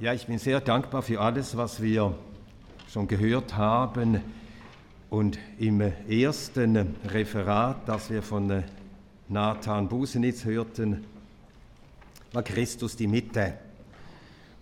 [0.00, 2.18] Ja, ich bin sehr dankbar für alles, was wir
[2.88, 4.20] schon gehört haben.
[5.08, 8.64] Und im ersten Referat, das wir von
[9.28, 11.04] Nathan Busenitz hörten,
[12.32, 13.54] war Christus die Mitte.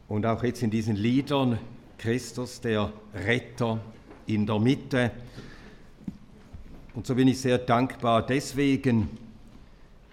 [0.06, 1.58] Und auch jetzt in diesen Liedern
[1.96, 3.80] Christus der Retter
[4.26, 5.12] in der Mitte.
[6.92, 9.08] Und so bin ich sehr dankbar deswegen,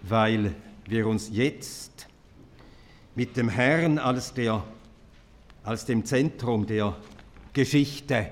[0.02, 0.56] weil
[0.86, 2.08] wir uns jetzt
[3.16, 4.64] mit dem Herrn als der
[5.64, 6.96] als dem Zentrum der
[7.54, 8.32] Geschichte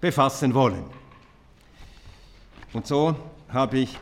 [0.00, 0.84] befassen wollen.
[2.72, 3.16] Und so
[3.48, 3.98] habe ich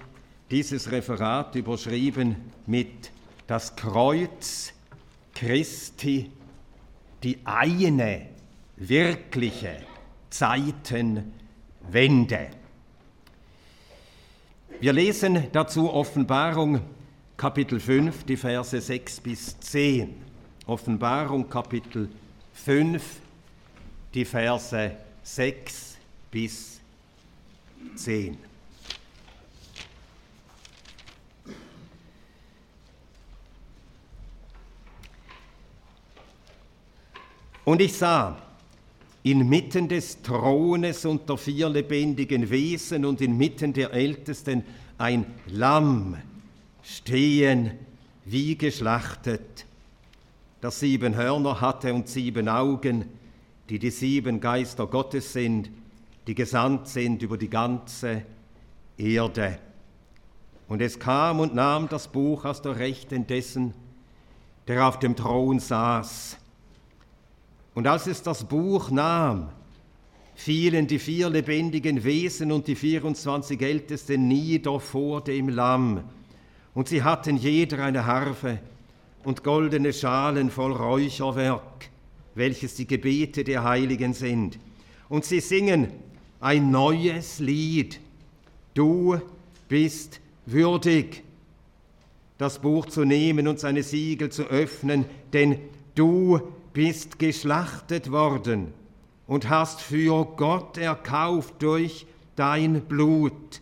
[0.51, 2.37] dieses Referat überschrieben
[2.67, 3.11] mit
[3.47, 4.73] Das Kreuz
[5.35, 6.31] Christi,
[7.23, 8.29] die eine
[8.77, 9.77] wirkliche
[10.31, 11.33] Zeitenwende.
[14.81, 16.81] Wir lesen dazu Offenbarung
[17.37, 20.32] Kapitel 5, die Verse 6 bis 10.
[20.73, 22.09] Offenbarung Kapitel
[22.55, 23.03] 5,
[24.15, 25.99] die Verse 6
[26.31, 26.81] bis
[27.95, 28.39] 10.
[37.67, 38.41] Und ich sah
[39.25, 44.65] inmitten des Thrones unter vier lebendigen Wesen und inmitten der Ältesten
[44.97, 46.17] ein Lamm
[46.83, 47.73] stehen
[48.25, 49.67] wie geschlachtet
[50.63, 53.05] das sieben Hörner hatte und sieben Augen,
[53.69, 55.71] die die sieben Geister Gottes sind,
[56.29, 58.23] die gesandt sind über die ganze
[58.97, 59.59] Erde.
[60.69, 63.75] Und es kam und nahm das Buch aus der Rechten dessen,
[64.69, 66.39] der auf dem Thron saß.
[67.75, 69.49] Und als es das Buch nahm,
[70.37, 76.05] fielen die vier lebendigen Wesen und die 24 Ältesten nieder vor dem Lamm.
[76.73, 78.61] Und sie hatten jeder eine Harfe
[79.25, 81.91] und goldene Schalen voll Räucherwerk,
[82.35, 84.59] welches die Gebete der Heiligen sind.
[85.09, 85.89] Und sie singen
[86.41, 88.01] ein neues Lied.
[88.75, 89.21] Du
[89.69, 91.23] bist würdig,
[92.39, 95.59] das Buch zu nehmen und seine Siegel zu öffnen, denn
[95.95, 96.41] du
[96.73, 98.73] bist geschlachtet worden
[99.27, 103.61] und hast für Gott erkauft durch dein Blut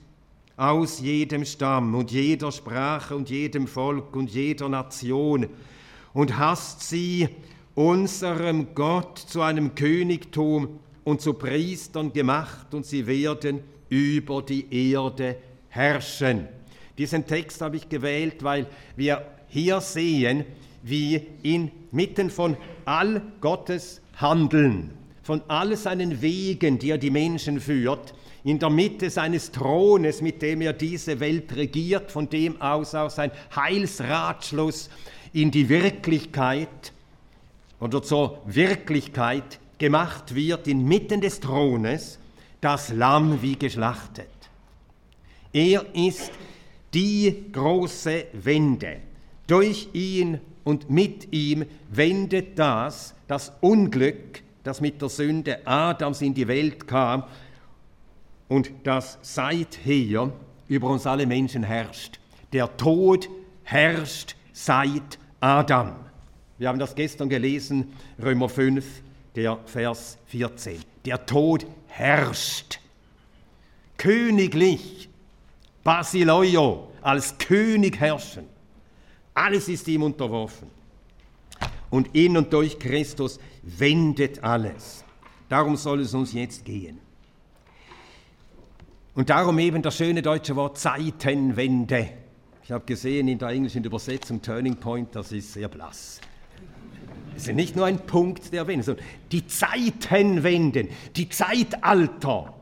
[0.60, 5.46] aus jedem Stamm und jeder Sprache und jedem Volk und jeder Nation
[6.12, 7.28] und hast sie
[7.74, 15.36] unserem Gott zu einem Königtum und zu Priestern gemacht und sie werden über die Erde
[15.70, 16.46] herrschen.
[16.98, 18.66] Diesen Text habe ich gewählt, weil
[18.96, 20.44] wir hier sehen,
[20.82, 24.90] wie inmitten von all Gottes Handeln,
[25.22, 28.12] von all seinen Wegen, die er die Menschen führt,
[28.44, 33.10] in der Mitte seines Thrones, mit dem er diese Welt regiert, von dem aus auch
[33.10, 34.88] sein Heilsratschluss
[35.32, 36.92] in die Wirklichkeit
[37.80, 42.18] oder zur Wirklichkeit gemacht wird, inmitten des Thrones,
[42.60, 44.28] das Lamm wie geschlachtet.
[45.52, 46.30] Er ist
[46.92, 48.98] die große Wende.
[49.46, 56.34] Durch ihn und mit ihm wendet das, das Unglück, das mit der Sünde Adams in
[56.34, 57.24] die Welt kam,
[58.50, 60.32] und das seither
[60.66, 62.18] über uns alle Menschen herrscht.
[62.52, 63.30] Der Tod
[63.62, 65.94] herrscht seit Adam.
[66.58, 68.84] Wir haben das gestern gelesen, Römer 5,
[69.36, 70.80] der Vers 14.
[71.04, 72.80] Der Tod herrscht.
[73.96, 75.08] Königlich,
[75.84, 78.46] Basileio, als König herrschen.
[79.32, 80.68] Alles ist ihm unterworfen.
[81.88, 85.04] Und in und durch Christus wendet alles.
[85.48, 86.98] Darum soll es uns jetzt gehen.
[89.14, 92.10] Und darum eben das schöne deutsche Wort Zeitenwende.
[92.62, 96.20] Ich habe gesehen in der englischen Übersetzung Turning Point, das ist sehr blass.
[97.36, 102.54] Es ist nicht nur ein Punkt der Wende, sondern die Zeitenwenden, die Zeitalter.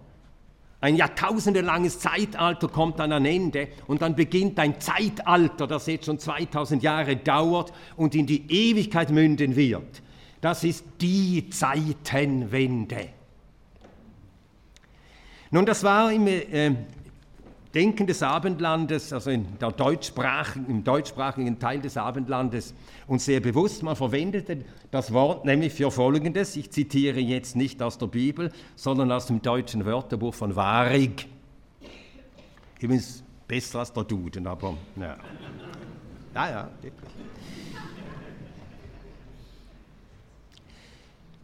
[0.80, 6.18] Ein jahrtausendelanges Zeitalter kommt an ein Ende und dann beginnt ein Zeitalter, das jetzt schon
[6.18, 10.02] 2000 Jahre dauert und in die Ewigkeit münden wird.
[10.40, 13.08] Das ist die Zeitenwende.
[15.50, 16.74] Nun, das war im äh,
[17.74, 19.30] Denken des Abendlandes, also
[19.76, 22.74] deutschsprachigen, im deutschsprachigen Teil des Abendlandes,
[23.06, 23.82] uns sehr bewusst.
[23.82, 26.56] Man verwendete das Wort nämlich für Folgendes.
[26.56, 31.28] Ich zitiere jetzt nicht aus der Bibel, sondern aus dem deutschen Wörterbuch von Warig.
[32.80, 35.16] Übrigens besser als der Duden, aber ja.
[36.34, 37.10] Ja, ja, wirklich.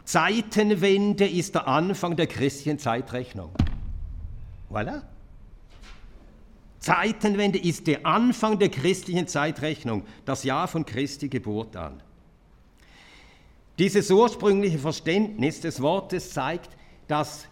[0.04, 3.50] Zeitenwende ist der Anfang der christlichen Zeitrechnung.
[4.74, 5.02] Voilà.
[6.80, 12.02] Zeitenwende ist der Anfang der christlichen Zeitrechnung, das Jahr von Christi Geburt an.
[13.78, 16.70] Dieses ursprüngliche Verständnis des Wortes zeigt,
[17.06, 17.46] dass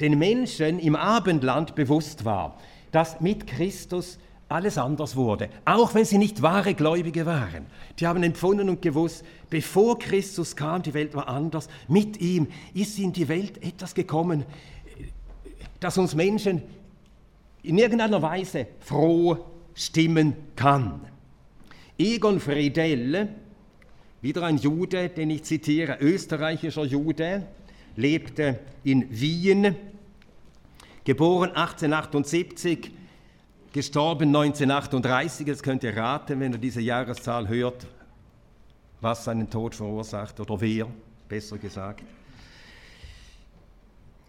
[0.00, 2.58] den Menschen im Abendland bewusst war,
[2.90, 4.18] dass mit Christus
[4.48, 7.66] alles anders wurde, auch wenn sie nicht wahre Gläubige waren.
[7.98, 11.68] Die haben empfunden und gewusst, bevor Christus kam, die Welt war anders.
[11.88, 14.44] Mit ihm ist in die Welt etwas gekommen,
[15.80, 16.62] das uns Menschen
[17.62, 19.38] in irgendeiner Weise froh
[19.74, 21.00] stimmen kann.
[21.98, 23.28] Egon Friedel,
[24.20, 27.46] wieder ein Jude, den ich zitiere, österreichischer Jude,
[27.96, 29.74] lebte in Wien,
[31.04, 32.90] geboren 1878,
[33.72, 35.46] gestorben 1938.
[35.46, 37.86] Jetzt könnt ihr raten, wenn ihr diese Jahreszahl hört,
[39.00, 40.88] was seinen Tod verursacht oder wer,
[41.28, 42.02] besser gesagt.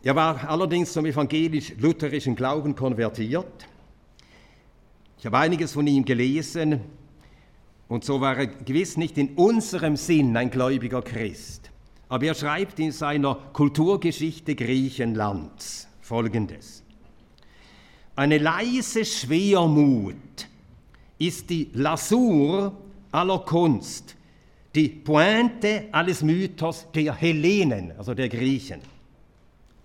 [0.04, 3.68] Er war allerdings zum evangelisch-lutherischen Glauben konvertiert.
[5.18, 6.82] Ich habe einiges von ihm gelesen
[7.88, 11.72] und so war er gewiss nicht in unserem Sinn ein gläubiger Christ.
[12.10, 16.84] Aber er schreibt in seiner Kulturgeschichte Griechenlands Folgendes.
[18.16, 20.48] Eine leise Schwermut
[21.18, 22.72] ist die Lasur
[23.12, 24.16] aller Kunst,
[24.74, 28.82] die Pointe alles Mythos der Hellenen, also der Griechen.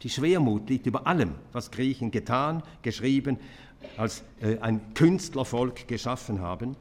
[0.02, 3.38] Die Schwermut liegt über allem, was Griechen getan, geschrieben,
[3.96, 6.76] als äh, ein Künstlervolk geschaffen haben.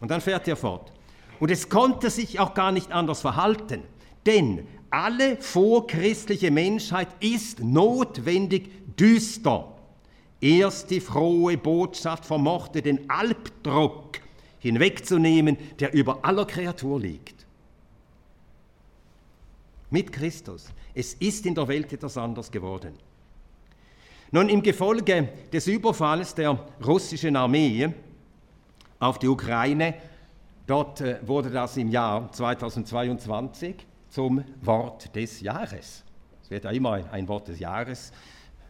[0.00, 0.92] Und dann fährt er fort.
[1.40, 3.82] Und es konnte sich auch gar nicht anders verhalten,
[4.26, 9.74] denn alle vorchristliche Menschheit ist notwendig düster.
[10.40, 14.20] Erst die frohe Botschaft vermochte den Albdruck
[14.60, 17.33] hinwegzunehmen, der über aller Kreatur liegt.
[19.94, 20.72] Mit Christus.
[20.92, 22.94] Es ist in der Welt etwas anders geworden.
[24.32, 27.88] Nun, im Gefolge des Überfalls der russischen Armee
[28.98, 29.94] auf die Ukraine,
[30.66, 36.02] dort äh, wurde das im Jahr 2022 zum Wort des Jahres.
[36.42, 38.10] Es wird ja immer ein Wort des Jahres,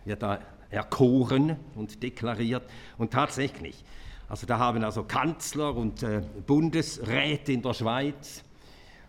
[0.04, 2.64] wird da erkoren und deklariert.
[2.98, 3.82] Und tatsächlich,
[4.28, 8.44] also da haben also Kanzler und äh, Bundesräte in der Schweiz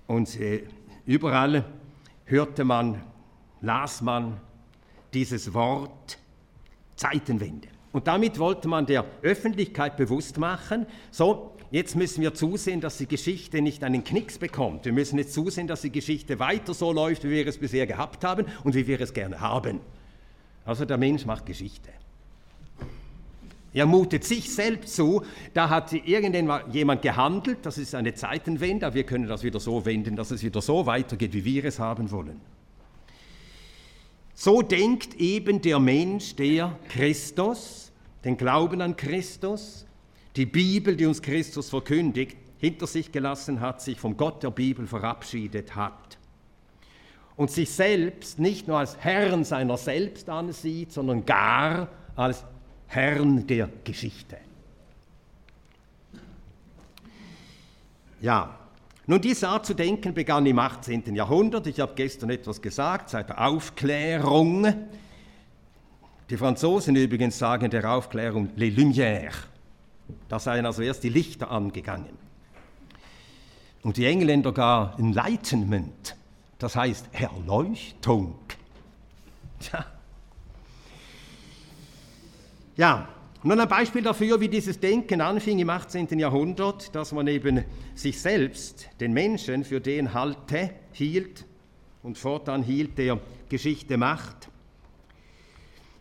[0.08, 0.64] und äh,
[1.06, 1.66] überall
[2.26, 3.02] hörte man,
[3.62, 4.40] las man
[5.14, 6.18] dieses Wort
[6.96, 7.68] Zeitenwende.
[7.92, 13.08] Und damit wollte man der Öffentlichkeit bewusst machen, so, jetzt müssen wir zusehen, dass die
[13.08, 14.86] Geschichte nicht einen Knicks bekommt.
[14.86, 18.24] Wir müssen jetzt zusehen, dass die Geschichte weiter so läuft, wie wir es bisher gehabt
[18.24, 19.80] haben und wie wir es gerne haben.
[20.66, 21.90] Also der Mensch macht Geschichte.
[23.76, 25.22] Er mutet sich selbst zu,
[25.54, 30.32] da hat irgendjemand gehandelt, das ist eine Zeitenwende, wir können das wieder so wenden, dass
[30.32, 32.40] es wieder so weitergeht, wie wir es haben wollen.
[34.34, 37.92] So denkt eben der Mensch, der Christus,
[38.24, 39.86] den Glauben an Christus,
[40.38, 44.88] die Bibel, die uns Christus verkündigt, hinter sich gelassen hat, sich vom Gott der Bibel
[44.88, 46.18] verabschiedet hat.
[47.36, 52.46] Und sich selbst nicht nur als Herrn seiner selbst ansieht, sondern gar als
[52.88, 54.38] Herrn der Geschichte.
[58.22, 58.58] Ja,
[59.08, 61.14] nun, diese Art zu denken begann im 18.
[61.14, 61.68] Jahrhundert.
[61.68, 64.74] Ich habe gestern etwas gesagt, seit der Aufklärung.
[66.30, 69.36] Die Franzosen übrigens sagen der Aufklärung les Lumières.
[70.28, 72.18] Da seien also erst die Lichter angegangen.
[73.84, 76.16] Und die Engländer gar Enlightenment,
[76.58, 78.40] das heißt Erleuchtung.
[79.60, 79.86] Tja.
[82.78, 83.08] Ja,
[83.44, 86.20] nun ein Beispiel dafür, wie dieses Denken anfing im 18.
[86.20, 87.64] Jahrhundert, dass man eben
[87.94, 91.46] sich selbst, den Menschen, für den halte, hielt
[92.04, 93.18] und fortan hielt, der
[93.48, 94.50] Geschichte macht.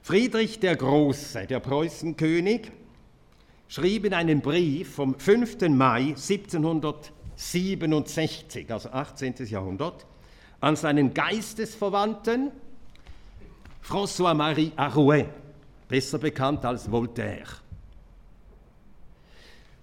[0.03, 2.73] Friedrich der Große, der Preußenkönig,
[3.69, 5.69] schrieb in einem Brief vom 5.
[5.69, 9.35] Mai 1767, also 18.
[9.47, 10.07] Jahrhundert,
[10.61, 12.51] an seinen Geistesverwandten
[13.83, 15.27] François-Marie Arouet,
[15.89, 17.49] besser bekannt als Voltaire.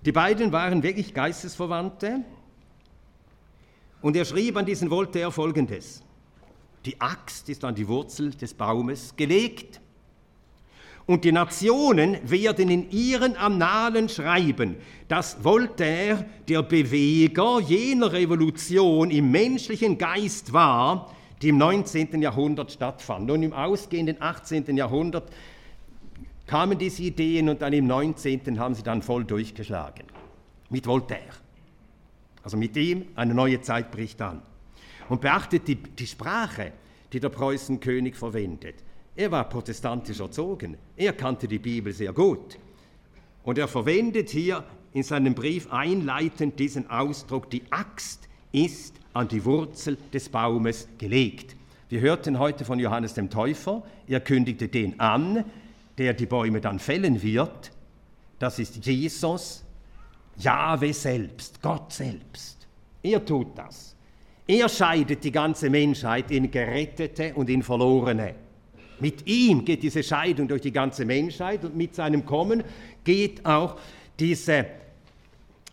[0.04, 2.22] Die beiden waren wirklich Geistesverwandte
[4.02, 6.02] und er schrieb an diesen Voltaire folgendes.
[6.86, 9.80] Die Axt ist an die Wurzel des Baumes gelegt
[11.06, 14.78] und die Nationen werden in ihren Annalen schreiben,
[15.08, 22.22] dass Voltaire der Beweger jener Revolution im menschlichen Geist war, die im 19.
[22.22, 23.30] Jahrhundert stattfand.
[23.30, 24.78] Und im ausgehenden 18.
[24.78, 25.30] Jahrhundert
[26.52, 28.60] kamen diese Ideen und dann im 19.
[28.60, 30.04] haben sie dann voll durchgeschlagen.
[30.70, 31.34] Mit Voltaire.
[32.44, 34.42] Also mit ihm eine neue Zeit bricht an.
[35.08, 36.74] Und beachtet die, die Sprache,
[37.14, 38.76] die der Preußenkönig verwendet.
[39.16, 40.76] Er war protestantisch erzogen.
[40.98, 42.58] Er kannte die Bibel sehr gut.
[43.44, 49.46] Und er verwendet hier in seinem Brief einleitend diesen Ausdruck, die Axt ist an die
[49.46, 51.56] Wurzel des Baumes gelegt.
[51.88, 55.46] Wir hörten heute von Johannes dem Täufer, er kündigte den an,
[55.98, 57.72] der die Bäume dann fällen wird.
[58.40, 59.64] Das ist Jesus,
[60.38, 62.68] Jahwe selbst, Gott selbst.
[63.04, 63.96] Er tut das.
[64.48, 68.36] Er scheidet die ganze Menschheit in Gerettete und in Verlorene.
[69.00, 72.64] Mit ihm geht diese Scheidung durch die ganze Menschheit und mit seinem Kommen
[73.04, 73.78] geht auch
[74.20, 74.66] diese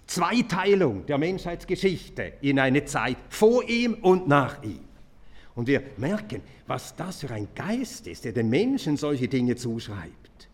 [0.06, 4.87] Zweiteilung der Menschheitsgeschichte in eine Zeit vor ihm und nach ihm.
[5.58, 10.48] Und wir merken, was das für ein Geist ist, der den Menschen solche Dinge zuschreibt.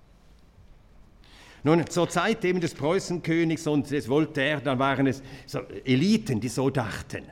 [1.63, 6.49] Nun, zur Zeit eben des Preußenkönigs und des Voltaire, da waren es so Eliten, die
[6.49, 7.25] so dachten.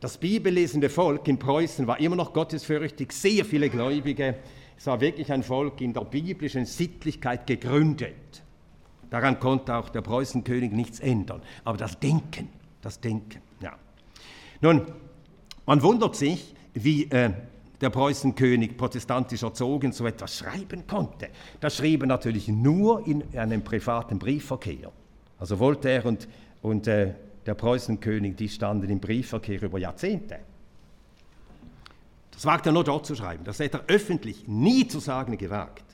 [0.00, 4.38] Das bibellesende Volk in Preußen war immer noch gottesfürchtig, sehr viele Gläubige.
[4.76, 8.42] Es war wirklich ein Volk in der biblischen Sittlichkeit gegründet.
[9.10, 11.40] Daran konnte auch der Preußenkönig nichts ändern.
[11.62, 12.48] Aber das Denken,
[12.82, 13.78] das Denken, ja.
[14.60, 14.86] Nun,
[15.66, 17.32] man wundert sich, wie äh,
[17.80, 21.28] der Preußenkönig protestantisch erzogen so etwas schreiben konnte.
[21.60, 24.92] Das schrieb er natürlich nur in einem privaten Briefverkehr.
[25.38, 26.28] Also Voltaire und,
[26.62, 27.14] und äh,
[27.46, 30.40] der Preußenkönig, die standen im Briefverkehr über Jahrzehnte.
[32.32, 33.44] Das wagt er nur dort zu schreiben.
[33.44, 35.84] Das hätte er öffentlich nie zu sagen gewagt.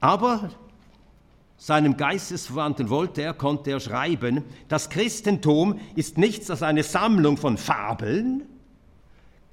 [0.00, 0.50] Aber
[1.56, 8.42] seinem Geistesverwandten Voltaire konnte er schreiben, das Christentum ist nichts als eine Sammlung von Fabeln,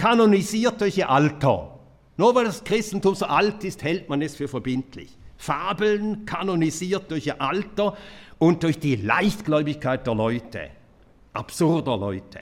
[0.03, 1.79] kanonisiert durch ihr Alter.
[2.17, 5.17] Nur weil das Christentum so alt ist, hält man es für verbindlich.
[5.37, 7.95] Fabeln kanonisiert durch ihr Alter
[8.37, 10.69] und durch die Leichtgläubigkeit der Leute,
[11.31, 12.41] absurder Leute.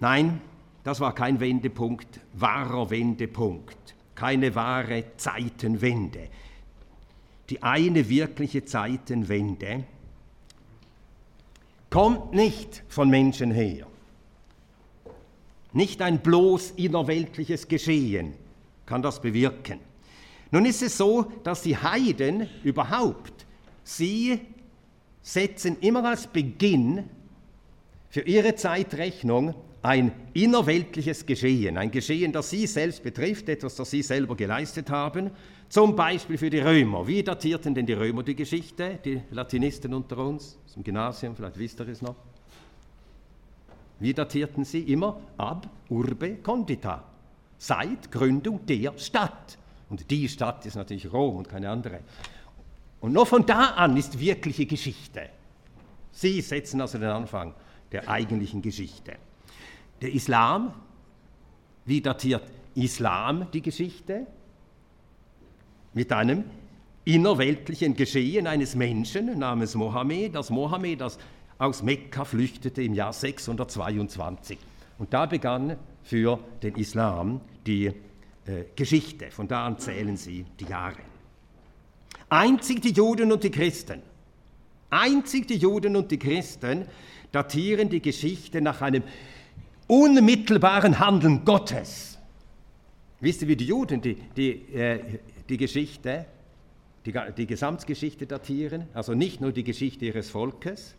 [0.00, 0.40] Nein,
[0.82, 6.30] das war kein Wendepunkt, wahrer Wendepunkt, keine wahre Zeitenwende
[7.50, 9.84] die eine wirkliche Zeitenwende
[11.90, 13.86] kommt nicht von Menschen her.
[15.74, 18.32] Nicht ein bloß innerweltliches Geschehen
[18.86, 19.80] kann das bewirken.
[20.50, 23.44] Nun ist es so, dass die Heiden überhaupt,
[23.82, 24.40] sie
[25.20, 27.04] setzen immer als Beginn
[28.08, 34.02] für ihre Zeitrechnung ein innerweltliches Geschehen, ein Geschehen, das sie selbst betrifft, etwas, das sie
[34.02, 35.30] selber geleistet haben,
[35.68, 37.06] zum Beispiel für die Römer.
[37.06, 39.00] Wie datierten denn die Römer die Geschichte?
[39.04, 42.14] Die Latinisten unter uns, zum Gymnasium, vielleicht wisst ihr es noch.
[44.00, 44.80] Wie datierten sie?
[44.80, 47.04] Immer ab urbe condita,
[47.58, 49.58] seit Gründung der Stadt.
[49.88, 52.00] Und die Stadt ist natürlich Rom und keine andere.
[53.00, 55.28] Und nur von da an ist wirkliche Geschichte.
[56.10, 57.54] Sie setzen also den Anfang
[57.92, 59.16] der eigentlichen Geschichte.
[60.00, 60.74] Der Islam,
[61.84, 64.26] wie datiert Islam die Geschichte?
[65.94, 66.44] mit einem
[67.04, 71.18] innerweltlichen Geschehen eines Menschen namens Mohammed, das Mohammed das
[71.64, 74.58] aus Mekka flüchtete im Jahr 622.
[74.98, 77.92] Und da begann für den Islam die äh,
[78.76, 79.30] Geschichte.
[79.30, 81.00] Von da an zählen sie die Jahre.
[82.28, 84.02] Einzig die Juden und die Christen,
[84.90, 86.86] einzig die Juden und die Christen
[87.32, 89.02] datieren die Geschichte nach einem
[89.86, 92.18] unmittelbaren Handeln Gottes.
[93.20, 95.00] Wisst ihr, wie die Juden die, die äh,
[95.48, 96.26] die Geschichte,
[97.06, 100.94] die, die Gesamtgeschichte datieren, also nicht nur die Geschichte ihres Volkes,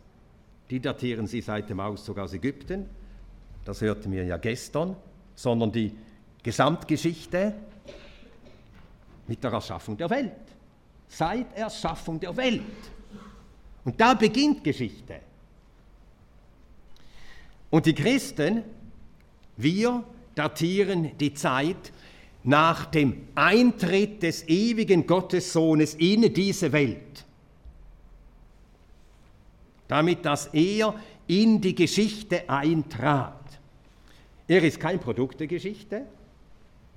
[0.70, 2.86] die datieren sie seit dem Auszug aus Ägypten,
[3.64, 4.96] das hörten wir ja gestern,
[5.34, 5.92] sondern die
[6.42, 7.52] Gesamtgeschichte
[9.26, 10.32] mit der Erschaffung der Welt.
[11.08, 12.62] Seit Erschaffung der Welt.
[13.84, 15.20] Und da beginnt Geschichte.
[17.70, 18.62] Und die Christen,
[19.56, 20.04] wir
[20.34, 21.92] datieren die Zeit
[22.44, 27.25] nach dem Eintritt des ewigen Gottessohnes in diese Welt,
[29.88, 30.94] damit dass er
[31.26, 33.32] in die Geschichte eintrat.
[34.48, 36.02] Er ist kein Produkt der Geschichte,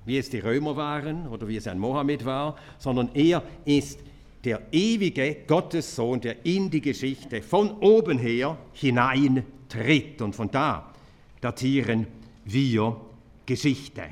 [0.05, 3.99] wie es die Römer waren oder wie es ein Mohammed war, sondern er ist
[4.43, 10.21] der ewige Gottessohn, der in die Geschichte von oben her hineintritt.
[10.21, 10.93] Und von da
[11.41, 12.07] datieren
[12.45, 12.95] wir
[13.45, 14.03] Geschichte.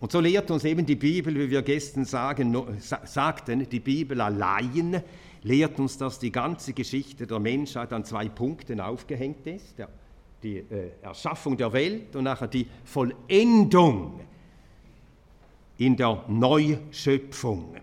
[0.00, 5.02] Und so lehrt uns eben die Bibel, wie wir gestern sagen, sagten, die Bibel allein
[5.42, 9.78] lehrt uns, dass die ganze Geschichte der Menschheit an zwei Punkten aufgehängt ist.
[9.78, 9.88] Der,
[10.42, 14.20] die äh, Erschaffung der Welt und nachher die Vollendung
[15.76, 17.76] in der Neuschöpfung.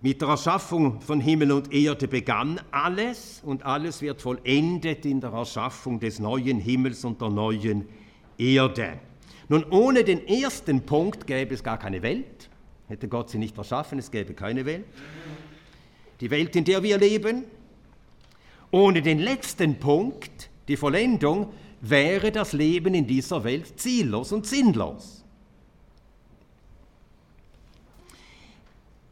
[0.00, 5.32] Mit der Erschaffung von Himmel und Erde begann alles und alles wird vollendet in der
[5.32, 7.98] Erschaffung des neuen Himmels und der neuen Erde.
[8.38, 9.00] Erde.
[9.48, 12.48] Nun, ohne den ersten Punkt gäbe es gar keine Welt.
[12.88, 14.86] Hätte Gott sie nicht erschaffen, es gäbe keine Welt.
[16.20, 17.44] die Welt, in der wir leben.
[18.70, 25.24] Ohne den letzten Punkt, die Vollendung, wäre das Leben in dieser Welt ziellos und sinnlos.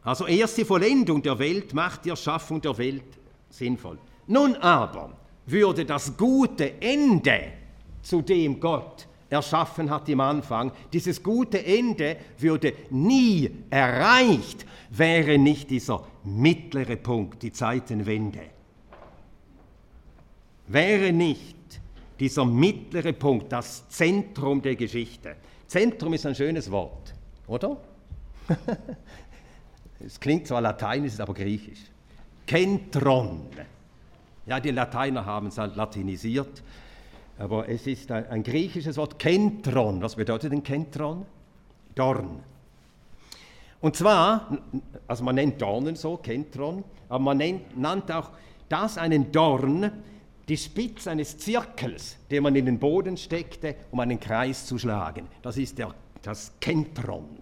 [0.03, 3.03] Also erst die Vollendung der Welt macht die Erschaffung der Welt
[3.49, 3.97] sinnvoll.
[4.27, 7.53] Nun aber würde das gute Ende,
[8.01, 15.69] zu dem Gott erschaffen hat im Anfang, dieses gute Ende würde nie erreicht, wäre nicht
[15.69, 18.41] dieser mittlere Punkt, die Zeitenwende.
[20.67, 21.55] Wäre nicht
[22.19, 25.35] dieser mittlere Punkt das Zentrum der Geschichte.
[25.67, 27.13] Zentrum ist ein schönes Wort,
[27.47, 27.77] oder?
[30.05, 31.79] es klingt zwar lateinisch, ist aber griechisch.
[32.45, 33.41] Kentron.
[34.45, 36.63] Ja, die Lateiner haben es halt latinisiert
[37.37, 40.01] aber es ist ein, ein griechisches Wort, Kentron.
[40.01, 41.25] Was bedeutet denn Kentron?
[41.95, 42.39] Dorn.
[43.79, 44.57] Und zwar,
[45.07, 48.31] also man nennt Dornen so, Kentron, aber man nennt, nannt auch
[48.69, 49.91] das einen Dorn,
[50.47, 55.27] die Spitze eines Zirkels, den man in den Boden steckte, um einen Kreis zu schlagen.
[55.41, 57.37] Das ist der, das Kentron.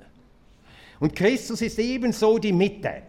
[1.00, 3.04] Und Christus ist ebenso die Mitte.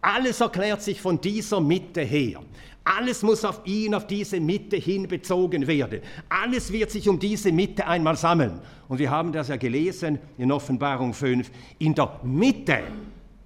[0.00, 2.40] Alles erklärt sich von dieser Mitte her.
[2.84, 6.00] Alles muss auf ihn, auf diese Mitte hin bezogen werden.
[6.28, 8.60] Alles wird sich um diese Mitte einmal sammeln.
[8.88, 11.50] Und wir haben das ja gelesen in Offenbarung 5.
[11.78, 12.80] In der Mitte,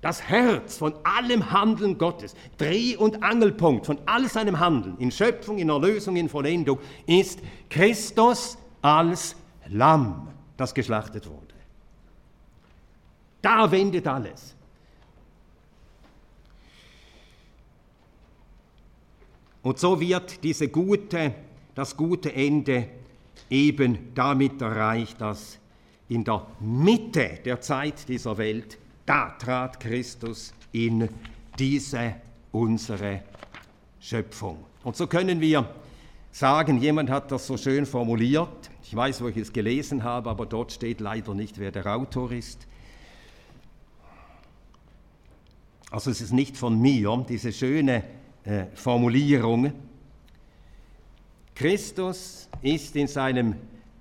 [0.01, 5.59] das Herz von allem Handeln Gottes, Dreh- und Angelpunkt von all seinem Handeln, in Schöpfung,
[5.59, 7.41] in Erlösung, in Vollendung, ist
[7.71, 9.37] Christus als
[9.69, 11.55] Lamm, das geschlachtet wurde.
[13.41, 14.57] Da wendet alles.
[19.63, 21.35] Und so wird diese gute,
[21.75, 22.89] das gute Ende
[23.51, 25.59] eben damit erreicht, dass
[26.09, 31.09] in der Mitte der Zeit dieser Welt, da trat Christus in
[31.59, 32.15] diese
[32.53, 33.23] unsere
[34.01, 34.65] Schöpfung.
[34.85, 35.69] Und so können wir
[36.31, 40.47] sagen, jemand hat das so schön formuliert, ich weiß, wo ich es gelesen habe, aber
[40.47, 42.67] dort steht leider nicht, wer der Autor ist.
[45.91, 48.03] Also es ist nicht von mir, diese schöne
[48.45, 49.73] äh, Formulierung.
[51.55, 53.57] Christus ist in seinem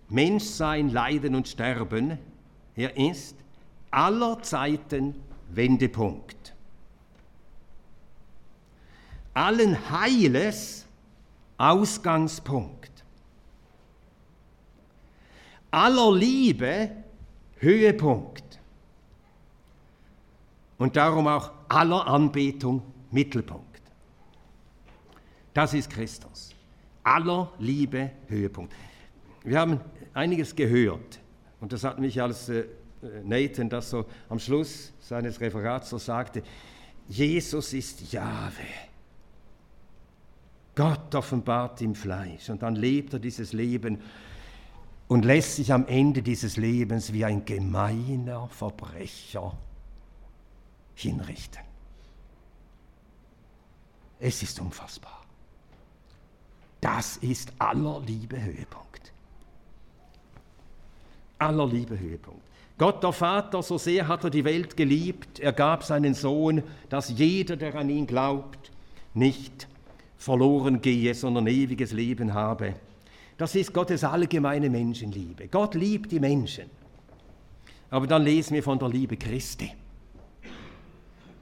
[0.09, 2.17] Menschsein, Leiden und Sterben,
[2.75, 3.35] er ist
[3.91, 5.15] aller Zeiten
[5.49, 6.53] Wendepunkt.
[9.33, 10.85] Allen Heiles
[11.57, 13.03] Ausgangspunkt.
[15.71, 16.91] Aller Liebe
[17.57, 18.59] Höhepunkt.
[20.77, 23.66] Und darum auch aller Anbetung Mittelpunkt.
[25.57, 26.53] Das ist Christus.
[27.03, 28.71] Aller Liebe Höhepunkt.
[29.43, 29.81] Wir haben
[30.13, 31.19] einiges gehört
[31.59, 32.65] und das hat mich als äh,
[33.23, 36.43] Nathan das so am Schluss seines Referats so sagte,
[37.07, 38.67] Jesus ist Jahwe.
[40.75, 43.99] Gott offenbart im Fleisch und dann lebt er dieses Leben
[45.07, 49.57] und lässt sich am Ende dieses Lebens wie ein gemeiner Verbrecher
[50.93, 51.63] hinrichten.
[54.19, 55.16] Es ist unfassbar.
[56.81, 59.11] Das ist aller Liebe Höhepunkt.
[61.39, 62.41] Aller Liebe Höhepunkt.
[62.77, 67.09] Gott der Vater, so sehr hat er die Welt geliebt, er gab seinen Sohn, dass
[67.09, 68.71] jeder, der an ihn glaubt,
[69.15, 69.67] nicht
[70.17, 72.75] verloren gehe, sondern ewiges Leben habe.
[73.37, 75.47] Das ist Gottes allgemeine Menschenliebe.
[75.47, 76.65] Gott liebt die Menschen.
[77.89, 79.71] Aber dann lesen wir von der Liebe Christi.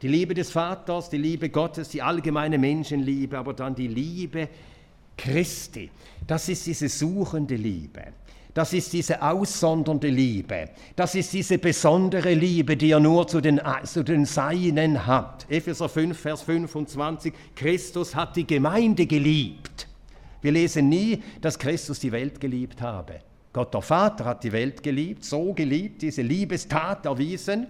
[0.01, 4.49] Die Liebe des Vaters, die Liebe Gottes, die allgemeine Menschenliebe, aber dann die Liebe
[5.17, 5.89] Christi.
[6.25, 8.03] Das ist diese suchende Liebe.
[8.55, 10.69] Das ist diese aussondernde Liebe.
[10.95, 15.45] Das ist diese besondere Liebe, die er nur zu den, zu den Seinen hat.
[15.49, 17.33] Epheser 5, Vers 25.
[17.53, 19.89] Christus hat die Gemeinde geliebt.
[20.41, 23.19] Wir lesen nie, dass Christus die Welt geliebt habe.
[23.51, 27.67] Gott der Vater hat die Welt geliebt, so geliebt, diese Liebestat erwiesen.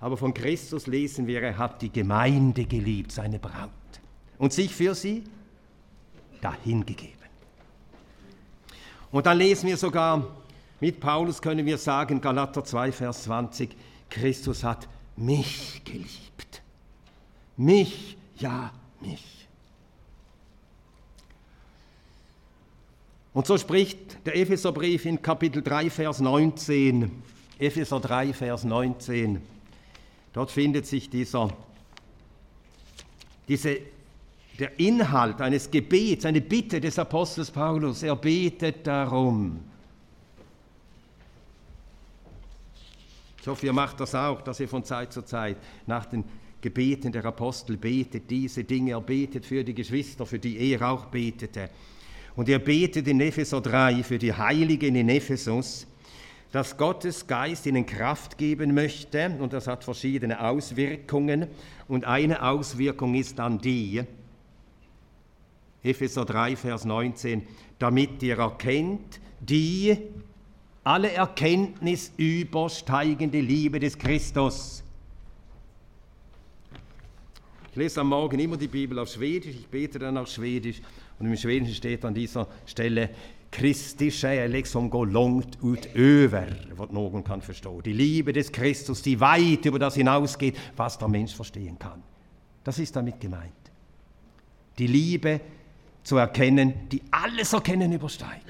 [0.00, 3.70] Aber von Christus lesen wir, er hat die Gemeinde geliebt, seine Braut.
[4.38, 5.24] Und sich für sie
[6.40, 7.18] dahingegeben.
[9.10, 10.36] Und dann lesen wir sogar,
[10.80, 13.70] mit Paulus können wir sagen, Galater 2, Vers 20,
[14.10, 16.62] Christus hat mich geliebt.
[17.56, 18.70] Mich, ja,
[19.00, 19.48] mich.
[23.34, 27.10] Und so spricht der Epheserbrief in Kapitel 3, Vers 19,
[27.58, 29.40] Epheser 3, Vers 19.
[30.32, 31.48] Dort findet sich dieser,
[33.48, 33.78] diese
[34.58, 38.02] der Inhalt eines Gebets, eine Bitte des Apostels Paulus.
[38.02, 39.60] Er betet darum.
[43.40, 46.24] Ich hoffe, ihr macht das auch, dass ihr von Zeit zu Zeit nach den
[46.60, 51.06] Gebeten der Apostel betet diese Dinge, er betet für die Geschwister, für die er auch
[51.06, 51.70] betete.
[52.34, 55.86] Und er betet in Epheser 3 für die Heiligen in Ephesus,
[56.50, 61.46] dass Gottes Geist ihnen Kraft geben möchte, und das hat verschiedene Auswirkungen,
[61.86, 64.02] und eine Auswirkung ist dann die,
[65.82, 67.42] Epheser 3, Vers 19,
[67.78, 69.96] damit ihr erkennt, die
[70.84, 74.82] alle Erkenntnis übersteigende Liebe des Christus.
[77.70, 80.80] Ich lese am Morgen immer die Bibel auf Schwedisch, ich bete dann auf Schwedisch
[81.18, 83.10] und im Schwedischen steht an dieser Stelle
[83.50, 87.80] Kristi kärlek som går långt utöver vad någon kan förstå.
[87.80, 92.02] Die Liebe des Christus, die weit über das hinausgeht, was der Mensch verstehen kann.
[92.64, 93.52] Das ist damit gemeint.
[94.78, 95.40] Die Liebe
[96.08, 98.46] zu erkennen, die alles Erkennen übersteigt.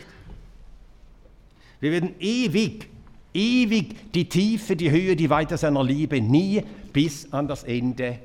[1.80, 2.88] Wir werden ewig,
[3.34, 8.20] ewig die Tiefe, die Höhe, die Weite seiner Liebe nie bis an das Ende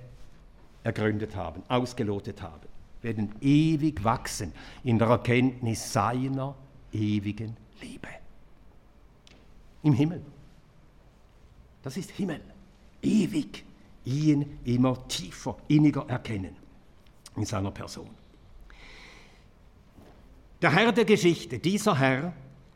[0.84, 2.67] ergründet haben, ausgelotet haben.
[3.02, 6.54] Wir werden ewig wachsen in der Erkenntnis seiner
[6.91, 8.10] ewigen Liebe.
[9.82, 10.22] Im Himmel.
[11.82, 12.39] Das ist Himmel.
[13.02, 13.63] Ewig
[14.06, 16.56] ihn immer tiefer, inniger erkennen
[17.36, 18.22] in seiner Person.
[20.63, 22.32] Der Herr der Geschichte, dieser Herr,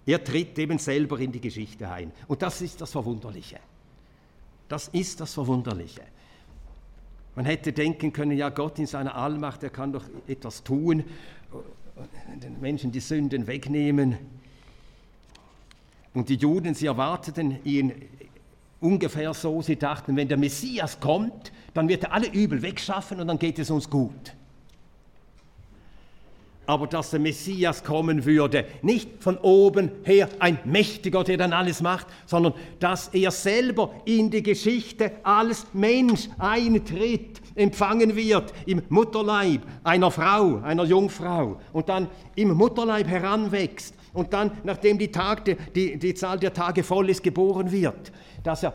[0.05, 2.11] er tritt eben selber in die Geschichte ein.
[2.27, 3.59] Und das ist das Verwunderliche.
[4.67, 6.01] Das ist das Verwunderliche.
[7.33, 11.05] Man hätte denken können, ja, Gott in seiner Allmacht, er kann doch etwas tun,
[12.43, 14.17] den Menschen die Sünden wegnehmen.
[16.13, 17.93] Und die Juden, sie erwarteten ihn
[18.81, 23.27] ungefähr so, sie dachten, wenn der Messias kommt, dann wird er alle Übel wegschaffen und
[23.27, 24.33] dann geht es uns gut
[26.67, 28.65] aber dass der Messias kommen würde.
[28.81, 34.29] Nicht von oben her ein Mächtiger, der dann alles macht, sondern dass er selber in
[34.29, 42.07] die Geschichte als Mensch eintritt, empfangen wird im Mutterleib einer Frau, einer Jungfrau und dann
[42.35, 47.23] im Mutterleib heranwächst und dann, nachdem die, Tag, die, die Zahl der Tage voll ist,
[47.23, 48.11] geboren wird,
[48.43, 48.73] dass er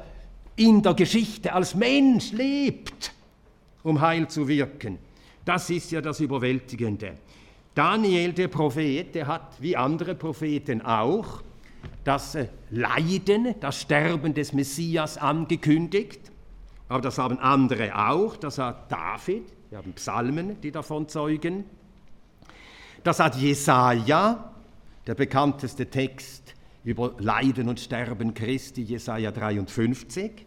[0.57, 3.13] in der Geschichte als Mensch lebt,
[3.83, 4.99] um Heil zu wirken.
[5.45, 7.15] Das ist ja das Überwältigende.
[7.75, 11.43] Daniel, der Prophet, der hat wie andere Propheten auch
[12.05, 16.31] das äh, Leiden, das Sterben des Messias angekündigt.
[16.89, 18.37] Aber das haben andere auch.
[18.37, 21.65] Das hat David, wir haben Psalmen, die davon zeugen.
[23.03, 24.53] Das hat Jesaja,
[25.07, 26.55] der bekannteste Text
[26.85, 30.47] über Leiden und Sterben Christi, Jesaja 53.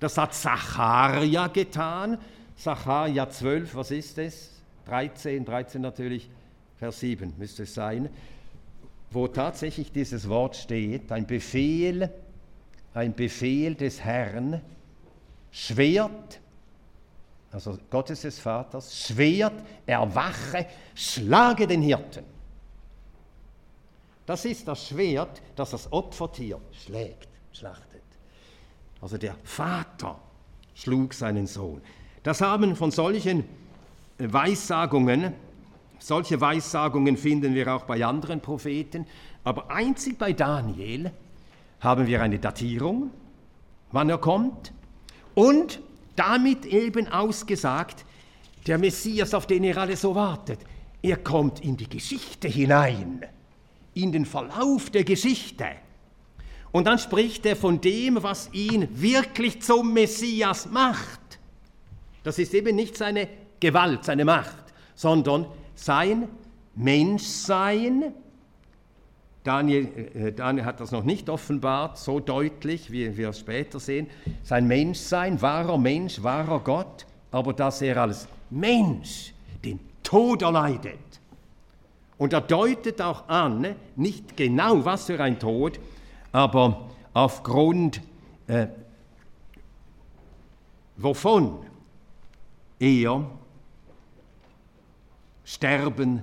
[0.00, 2.18] Das hat Zacharia getan.
[2.56, 4.50] Zacharia 12, was ist es?
[4.86, 6.30] 13, 13 natürlich
[6.78, 8.08] Vers 7 müsste es sein,
[9.10, 12.10] wo tatsächlich dieses Wort steht, ein Befehl,
[12.94, 14.60] ein Befehl des Herrn,
[15.50, 16.40] Schwert,
[17.52, 19.54] also Gottes des Vaters, Schwert,
[19.86, 22.24] erwache, schlage den Hirten.
[24.26, 28.02] Das ist das Schwert, das das Opfertier schlägt, schlachtet.
[29.00, 30.18] Also der Vater
[30.74, 31.80] schlug seinen Sohn.
[32.22, 33.44] Das haben von solchen
[34.18, 35.34] Weissagungen
[36.04, 39.06] solche Weissagungen finden wir auch bei anderen Propheten,
[39.42, 41.10] aber einzig bei Daniel
[41.80, 43.10] haben wir eine Datierung,
[43.90, 44.72] wann er kommt,
[45.34, 45.80] und
[46.14, 48.04] damit eben ausgesagt,
[48.66, 50.60] der Messias, auf den ihr alle so wartet,
[51.02, 53.24] er kommt in die Geschichte hinein,
[53.94, 55.66] in den Verlauf der Geschichte.
[56.70, 61.38] Und dann spricht er von dem, was ihn wirklich zum Messias macht.
[62.24, 63.26] Das ist eben nicht seine
[63.58, 64.64] Gewalt, seine Macht,
[64.94, 66.28] sondern sein
[66.74, 68.12] Menschsein,
[69.42, 74.08] Daniel, äh, Daniel hat das noch nicht offenbart, so deutlich, wie wir es später sehen,
[74.42, 79.34] sein Menschsein, wahrer Mensch, wahrer Gott, aber dass er als Mensch
[79.64, 80.98] den Tod erleidet.
[82.16, 85.78] Und er deutet auch an, nicht genau was für ein Tod,
[86.32, 88.00] aber aufgrund
[88.46, 88.68] äh,
[90.96, 91.58] wovon
[92.78, 93.24] er
[95.44, 96.22] sterben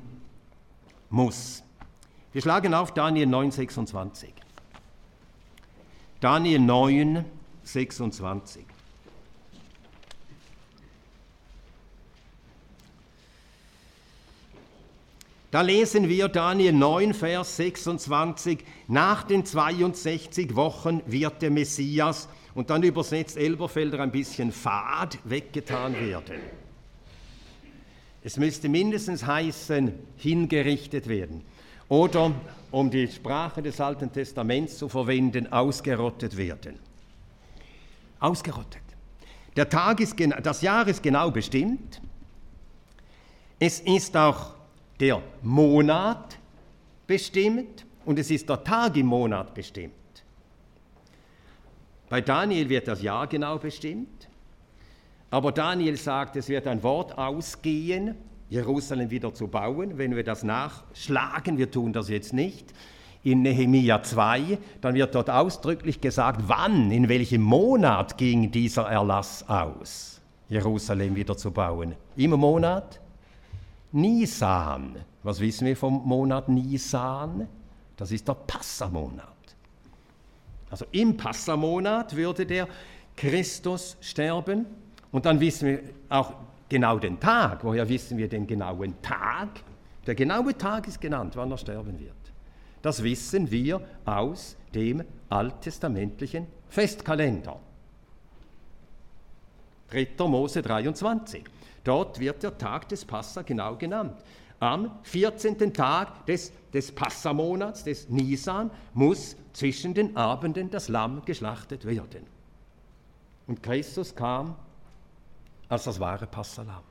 [1.10, 1.63] muss.
[2.34, 4.34] Wir schlagen auf Daniel 9, 26.
[6.19, 7.25] Daniel 9,
[7.63, 8.65] 26.
[15.51, 22.69] Da lesen wir Daniel 9, Vers 26, nach den 62 Wochen wird der Messias, und
[22.69, 26.39] dann übersetzt Elberfelder ein bisschen fad, weggetan werden.
[28.23, 31.43] Es müsste mindestens heißen, hingerichtet werden.
[31.89, 32.31] Oder,
[32.71, 36.79] um die Sprache des Alten Testaments zu verwenden, ausgerottet werden.
[38.19, 38.81] Ausgerottet.
[39.55, 42.01] Der Tag ist, das Jahr ist genau bestimmt.
[43.60, 44.55] Es ist auch
[44.99, 46.38] der Monat
[47.05, 49.93] bestimmt und es ist der Tag im Monat bestimmt.
[52.07, 54.20] Bei Daniel wird das Jahr genau bestimmt,
[55.31, 58.15] aber Daniel sagt, es wird ein Wort ausgehen,
[58.49, 59.97] Jerusalem wieder zu bauen.
[59.97, 62.73] Wenn wir das nachschlagen, wir tun das jetzt nicht,
[63.23, 69.47] in Nehemia 2, dann wird dort ausdrücklich gesagt, wann, in welchem Monat ging dieser Erlass
[69.47, 71.95] aus, Jerusalem wieder zu bauen.
[72.17, 72.99] Im Monat
[73.93, 74.97] Nisan.
[75.23, 77.47] Was wissen wir vom Monat Nisan?
[77.95, 79.27] Das ist der Passamonat.
[80.69, 82.67] Also im Passamonat würde der
[83.15, 84.65] Christus sterben.
[85.12, 86.34] Und dann wissen wir auch
[86.69, 87.63] genau den Tag.
[87.63, 89.50] Woher wissen wir den genauen Tag?
[90.08, 92.15] Der genaue Tag ist genannt, wann er sterben wird.
[92.82, 97.60] Das wissen wir aus dem alttestamentlichen Festkalender.
[99.91, 100.08] 3.
[100.28, 101.43] Mose 23.
[101.84, 104.15] Dort wird der Tag des Passa genau genannt.
[104.60, 105.74] Am 14.
[105.74, 112.26] Tag des, des Passamonats, des Nisan, muss zwischen den Abenden das Lamm geschlachtet werden.
[113.47, 114.56] Und Christus kam
[115.71, 116.84] als das wahre Passalam.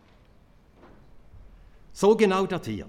[1.93, 2.89] So genau datiert.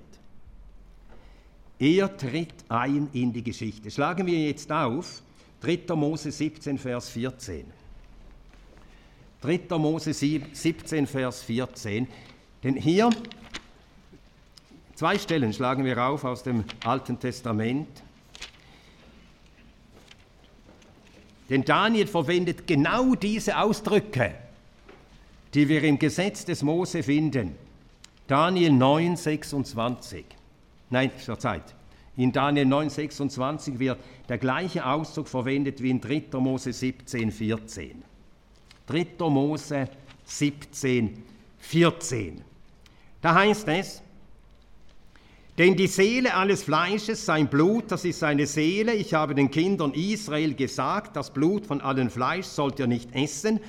[1.77, 3.91] Er tritt ein in die Geschichte.
[3.91, 5.21] Schlagen wir jetzt auf
[5.59, 5.93] 3.
[5.95, 7.65] Mose 17, Vers 14.
[9.41, 9.77] 3.
[9.77, 12.07] Mose 17, Vers 14.
[12.63, 13.09] Denn hier,
[14.95, 18.01] zwei Stellen schlagen wir auf aus dem Alten Testament.
[21.49, 24.35] Denn Daniel verwendet genau diese Ausdrücke,
[25.53, 27.55] die wir im Gesetz des Mose finden.
[28.27, 30.25] Daniel 9, 26.
[30.89, 31.75] Nein, verzeiht.
[32.17, 36.23] In Daniel 9, 26 wird der gleiche Ausdruck verwendet wie in 3.
[36.39, 38.03] Mose 17, 14.
[38.87, 39.07] 3.
[39.29, 39.89] Mose
[40.25, 41.23] 17,
[41.59, 42.41] 14.
[43.21, 44.01] Da heißt es,
[45.57, 48.93] denn die Seele alles Fleisches, sein Blut, das ist seine Seele.
[48.93, 53.59] Ich habe den Kindern Israel gesagt, das Blut von allen Fleisch sollt ihr nicht essen,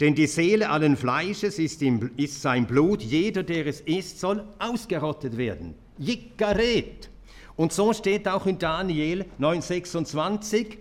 [0.00, 3.02] denn die Seele allen Fleisches ist, im, ist sein Blut.
[3.02, 5.74] Jeder, der es isst, soll ausgerottet werden.
[5.98, 7.10] Jikaret.
[7.56, 10.78] Und so steht auch in Daniel 9,26,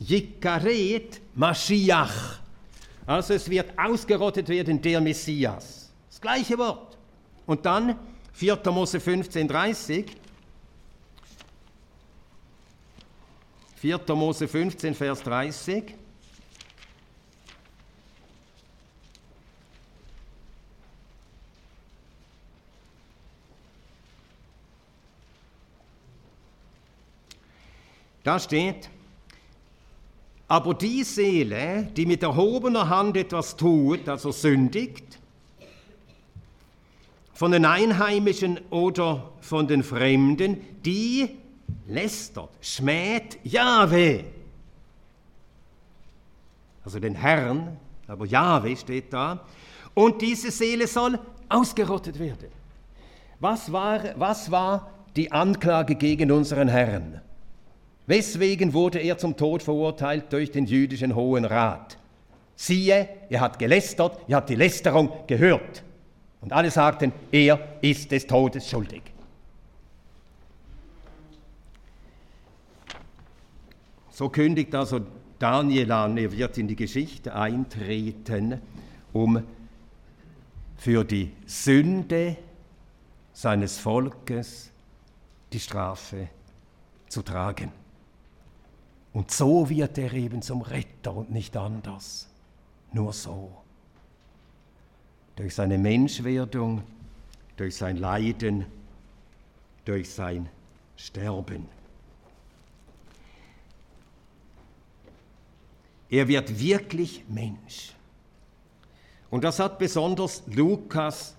[0.00, 2.40] Jikaret Mashiach.
[3.06, 5.92] Also es wird ausgerottet werden der Messias.
[6.10, 6.98] Das gleiche Wort.
[7.46, 7.96] Und dann
[8.32, 8.60] 4.
[8.66, 10.06] Mose 15, 30.
[13.76, 14.00] 4.
[14.08, 15.94] Mose 15, Vers 30.
[28.26, 28.90] Da steht,
[30.48, 35.20] aber die Seele, die mit erhobener Hand etwas tut, also sündigt,
[37.34, 41.36] von den Einheimischen oder von den Fremden, die
[41.86, 44.24] lästert, schmäht Jahwe.
[46.84, 47.76] Also den Herrn,
[48.08, 49.46] aber Jahwe steht da.
[49.94, 51.16] Und diese Seele soll
[51.48, 52.48] ausgerottet werden.
[53.38, 57.20] Was war, was war die Anklage gegen unseren Herrn?
[58.06, 61.98] Weswegen wurde er zum Tod verurteilt durch den jüdischen Hohen Rat?
[62.54, 65.82] Siehe, er hat gelästert, er hat die Lästerung gehört.
[66.40, 69.02] Und alle sagten, er ist des Todes schuldig.
[74.10, 75.00] So kündigt also
[75.38, 78.62] Daniel an, er wird in die Geschichte eintreten,
[79.12, 79.42] um
[80.76, 82.36] für die Sünde
[83.32, 84.70] seines Volkes
[85.52, 86.28] die Strafe
[87.08, 87.85] zu tragen.
[89.16, 92.28] Und so wird er eben zum Retter und nicht anders.
[92.92, 93.50] Nur so.
[95.36, 96.82] Durch seine Menschwerdung,
[97.56, 98.66] durch sein Leiden,
[99.86, 100.50] durch sein
[100.98, 101.66] Sterben.
[106.10, 107.94] Er wird wirklich Mensch.
[109.30, 111.34] Und das hat besonders Lukas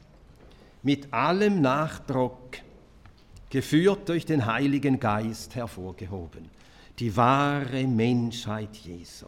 [0.81, 2.57] mit allem Nachdruck,
[3.51, 6.56] geführt durch den Heiligen Geist, hervorgehoben
[6.99, 9.27] die wahre Menschheit Jesu.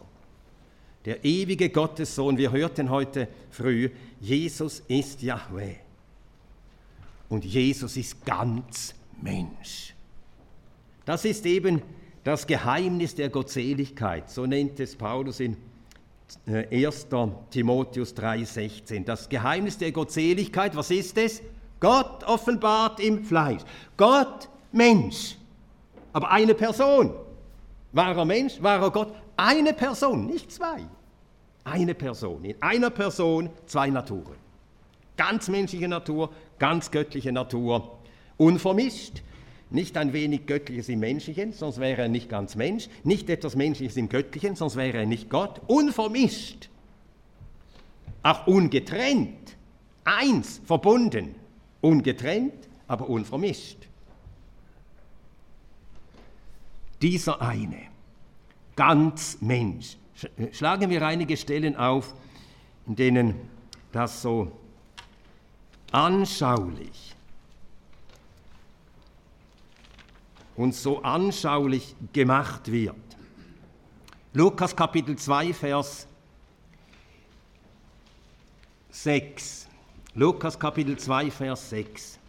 [1.04, 5.76] Der ewige Gottessohn, wir hörten heute früh, Jesus ist Yahweh.
[7.28, 9.94] Und Jesus ist ganz Mensch.
[11.04, 11.80] Das ist eben
[12.24, 15.56] das Geheimnis der Gottseligkeit, so nennt es Paulus in
[16.46, 17.06] 1.
[17.10, 19.04] Äh, Timotheus 3:16.
[19.04, 21.40] Das Geheimnis der Gottseligkeit, was ist es?
[21.80, 23.62] Gott offenbart im Fleisch.
[23.96, 25.36] Gott Mensch,
[26.12, 27.14] aber eine Person.
[27.92, 30.86] Wahrer Mensch, wahrer Gott, eine Person, nicht zwei.
[31.64, 32.44] Eine Person.
[32.44, 34.36] In einer Person zwei Naturen.
[35.16, 37.98] Ganz menschliche Natur, ganz göttliche Natur.
[38.36, 39.22] Unvermischt.
[39.72, 42.88] Nicht ein wenig Göttliches im Menschlichen, sonst wäre er nicht ganz Mensch.
[43.04, 45.60] Nicht etwas Menschliches im Göttlichen, sonst wäre er nicht Gott.
[45.66, 46.70] Unvermischt.
[48.22, 49.56] Auch ungetrennt.
[50.04, 51.34] Eins, verbunden.
[51.80, 53.89] Ungetrennt, aber unvermischt.
[57.00, 57.82] Dieser eine,
[58.76, 59.96] ganz Mensch.
[60.52, 62.14] Schlagen wir einige Stellen auf,
[62.86, 63.34] in denen
[63.92, 64.52] das so
[65.92, 67.14] anschaulich
[70.60, 72.94] uns so anschaulich gemacht wird.
[74.34, 76.06] Lukas Kapitel 2, Vers
[78.90, 79.66] 6.
[80.14, 82.19] Lukas Kapitel 2, Vers 6.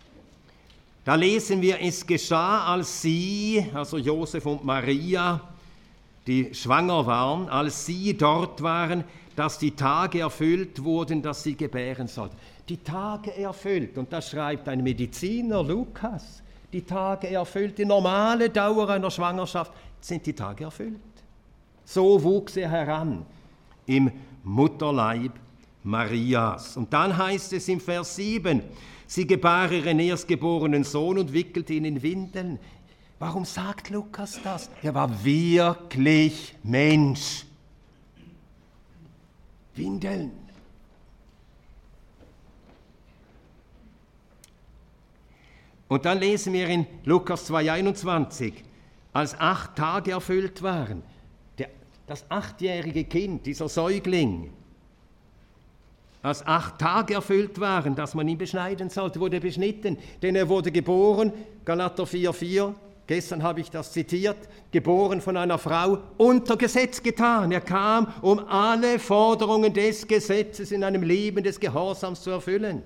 [1.03, 5.41] Da lesen wir, es geschah, als sie, also Josef und Maria,
[6.27, 9.03] die schwanger waren, als sie dort waren,
[9.35, 12.35] dass die Tage erfüllt wurden, dass sie gebären sollten.
[12.69, 17.77] Die Tage erfüllt, und das schreibt ein Mediziner Lukas die Tage erfüllt.
[17.77, 20.99] Die normale Dauer einer Schwangerschaft sind die Tage erfüllt.
[21.83, 23.25] So wuchs er heran
[23.85, 24.11] im
[24.43, 25.33] Mutterleib
[25.83, 26.77] Marias.
[26.77, 28.61] Und dann heißt es im Vers 7,
[29.11, 32.59] sie gebar ihren erstgeborenen Sohn und wickelte ihn in Windeln.
[33.19, 34.69] Warum sagt Lukas das?
[34.81, 37.45] Er war wirklich Mensch.
[39.75, 40.31] Windeln.
[45.89, 48.53] Und dann lesen wir in Lukas 2,21,
[49.11, 51.03] als acht Tage erfüllt waren,
[51.57, 51.69] der,
[52.07, 54.53] das achtjährige Kind, dieser Säugling,
[56.23, 60.71] als acht Tage erfüllt waren, dass man ihn beschneiden sollte, wurde beschnitten, denn er wurde
[60.71, 61.33] geboren,
[61.65, 62.73] Galater 4,4,
[63.07, 64.37] gestern habe ich das zitiert,
[64.71, 67.51] geboren von einer Frau, unter Gesetz getan.
[67.51, 72.83] Er kam, um alle Forderungen des Gesetzes in einem Leben des Gehorsams zu erfüllen.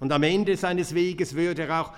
[0.00, 1.92] Und am Ende seines Weges würde er auch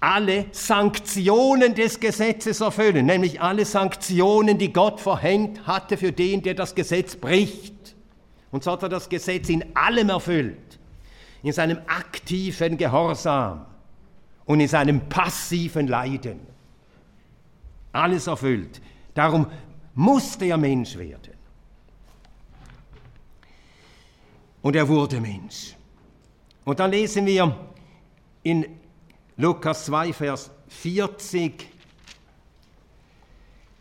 [0.00, 6.54] alle Sanktionen des Gesetzes erfüllen, nämlich alle Sanktionen, die Gott verhängt hatte für den, der
[6.54, 7.73] das Gesetz bricht.
[8.54, 10.78] Und so hat er das Gesetz in allem erfüllt,
[11.42, 13.66] in seinem aktiven Gehorsam
[14.44, 16.38] und in seinem passiven Leiden.
[17.90, 18.80] Alles erfüllt.
[19.12, 19.48] Darum
[19.94, 21.34] musste er Mensch werden.
[24.62, 25.74] Und er wurde Mensch.
[26.64, 27.58] Und dann lesen wir
[28.44, 28.66] in
[29.36, 31.66] Lukas 2, Vers 40,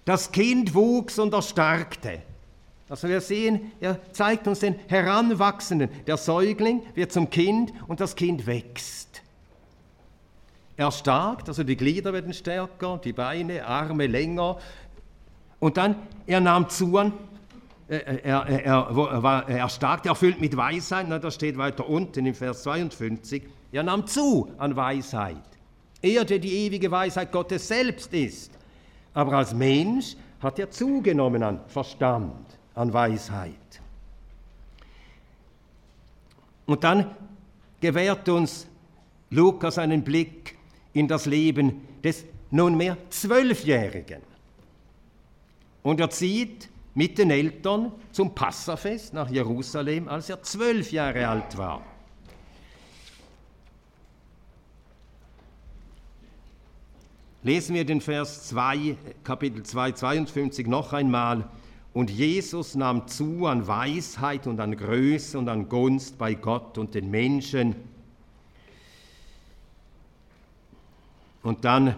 [0.03, 2.23] das Kind wuchs und erstarkte.
[2.93, 5.89] Also wir sehen, er zeigt uns den Heranwachsenden.
[6.05, 9.23] Der Säugling wird zum Kind und das Kind wächst.
[10.77, 14.59] Er starkt, also die Glieder werden stärker, die Beine, Arme länger.
[15.59, 15.95] Und dann,
[16.27, 17.13] er nahm zu an
[17.89, 22.27] äh, äh, er, er, er, war erstarkt, erfüllt mit Weisheit, na, das steht weiter unten
[22.27, 25.41] im Vers 52, er nahm zu an Weisheit.
[25.99, 28.51] Er, der die ewige Weisheit Gottes selbst ist.
[29.15, 33.81] Aber als Mensch hat er zugenommen an Verstand, an Weisheit.
[36.65, 37.15] Und dann
[37.81, 38.67] gewährt uns
[39.29, 40.57] Lukas einen Blick
[40.93, 44.21] in das Leben des nunmehr Zwölfjährigen.
[45.81, 51.57] Und er zieht mit den Eltern zum Passafest nach Jerusalem, als er zwölf Jahre alt
[51.57, 51.83] war.
[57.41, 61.49] Lesen wir den Vers 2, Kapitel 2, 52 noch einmal.
[61.93, 66.95] Und Jesus nahm zu an Weisheit und an Größe und an Gunst bei Gott und
[66.95, 67.75] den Menschen.
[71.43, 71.95] Und dann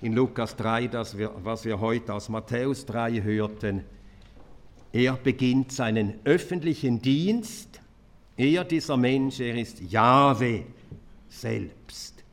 [0.00, 3.84] in Lukas 3, das wir, was wir heute aus Matthäus 3 hörten,
[4.92, 7.80] er beginnt seinen öffentlichen Dienst.
[8.36, 10.64] Er, dieser Mensch, er ist Jahwe
[11.28, 12.24] selbst.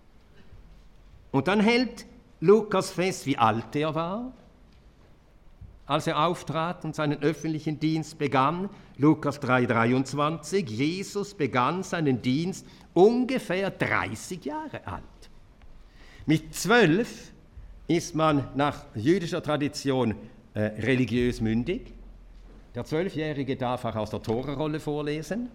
[1.31, 2.05] Und dann hält
[2.39, 4.33] Lukas fest, wie alt er war,
[5.85, 8.69] als er auftrat und seinen öffentlichen Dienst begann.
[8.97, 15.03] Lukas 3:23, Jesus begann seinen Dienst ungefähr 30 Jahre alt.
[16.25, 17.31] Mit zwölf
[17.87, 20.15] ist man nach jüdischer Tradition
[20.53, 21.93] äh, religiös mündig.
[22.75, 25.49] Der Zwölfjährige darf auch aus der Torerrolle vorlesen.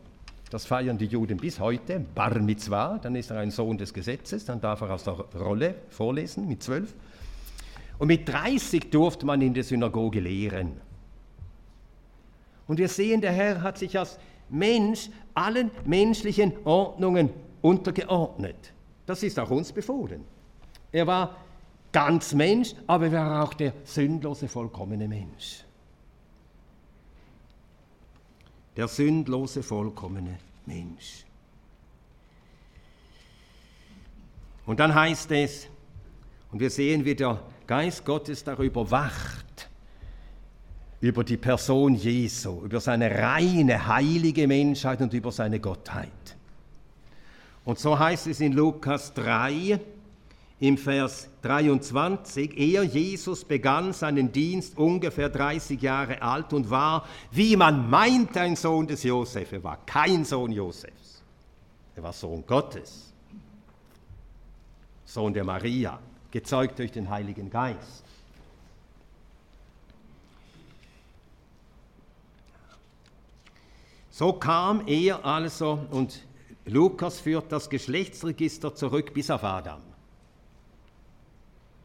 [0.51, 2.01] Das feiern die Juden bis heute.
[2.15, 5.75] Bar Mitzvah, dann ist er ein Sohn des Gesetzes, dann darf er aus der Rolle
[5.91, 6.95] vorlesen mit zwölf.
[7.99, 10.81] Und mit 30 durfte man in der Synagoge lehren.
[12.67, 14.19] Und wir sehen, der Herr hat sich als
[14.49, 17.31] Mensch allen menschlichen Ordnungen
[17.61, 18.73] untergeordnet.
[19.07, 20.25] Das ist auch uns befohlen.
[20.93, 21.37] Er war
[21.93, 25.65] ganz Mensch, aber er war auch der sündlose, vollkommene Mensch.
[28.79, 31.25] der sündlose, vollkommene Mensch.
[34.65, 35.67] Und dann heißt es,
[36.53, 39.69] und wir sehen, wie der Geist Gottes darüber wacht,
[41.03, 46.09] über die Person Jesu, über seine reine, heilige Menschheit und über seine Gottheit.
[47.67, 49.79] Und so heißt es in Lukas 3
[50.61, 57.55] im Vers 23, er, Jesus, begann seinen Dienst ungefähr 30 Jahre alt und war, wie
[57.55, 59.53] man meint, ein Sohn des Josef.
[59.53, 61.23] Er war kein Sohn Josefs,
[61.95, 63.13] er war Sohn Gottes.
[65.05, 65.99] Sohn der Maria,
[66.31, 68.05] gezeugt durch den Heiligen Geist.
[74.11, 76.23] So kam er also, und
[76.65, 79.81] Lukas führt das Geschlechtsregister zurück bis auf Adam.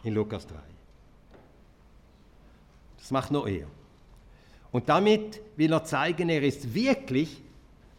[0.03, 0.55] In Lukas 3.
[2.97, 3.67] Das macht nur er.
[4.71, 7.41] Und damit will er zeigen, er ist wirklich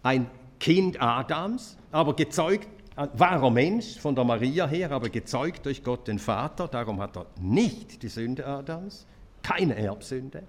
[0.03, 0.29] ein
[0.59, 6.19] Kind Adams, aber gezeugt wahrer Mensch von der Maria her, aber gezeugt durch Gott den
[6.19, 6.69] Vater.
[6.69, 9.07] Darum hat er nicht die Sünde Adams,
[9.43, 10.43] keine Erbsünde.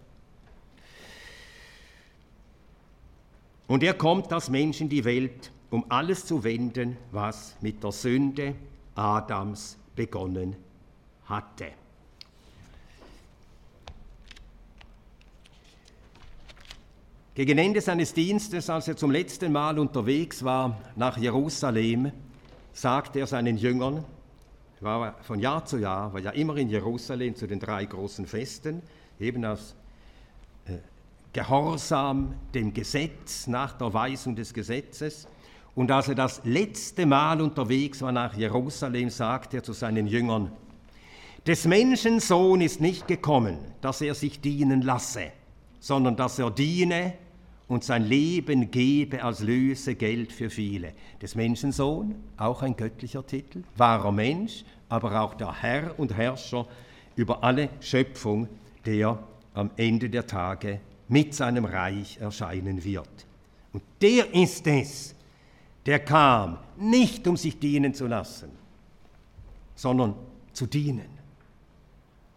[3.67, 7.91] Und er kommt als Mensch in die Welt, um alles zu wenden, was mit der
[7.91, 8.53] Sünde
[8.93, 10.55] Adams begonnen
[11.25, 11.71] hatte.
[17.33, 22.11] Gegen Ende seines Dienstes, als er zum letzten Mal unterwegs war nach Jerusalem,
[22.75, 24.03] sagt er seinen Jüngern,
[24.81, 28.81] war von Jahr zu Jahr, war ja immer in Jerusalem zu den drei großen Festen,
[29.17, 29.75] eben aus
[30.65, 30.73] äh,
[31.31, 35.25] Gehorsam dem Gesetz, nach der Weisung des Gesetzes.
[35.73, 40.51] Und als er das letzte Mal unterwegs war nach Jerusalem, sagt er zu seinen Jüngern,
[41.47, 45.31] des Menschen Sohn ist nicht gekommen, dass er sich dienen lasse,
[45.79, 47.13] sondern dass er diene
[47.67, 50.93] und sein Leben gebe als Lösegeld für viele.
[51.21, 56.67] Des Menschensohn, auch ein göttlicher Titel, wahrer Mensch, aber auch der Herr und Herrscher
[57.15, 58.47] über alle Schöpfung,
[58.85, 59.19] der
[59.53, 63.25] am Ende der Tage mit seinem Reich erscheinen wird.
[63.73, 65.15] Und der ist es,
[65.85, 68.49] der kam, nicht um sich dienen zu lassen,
[69.75, 70.15] sondern
[70.53, 71.15] zu dienen.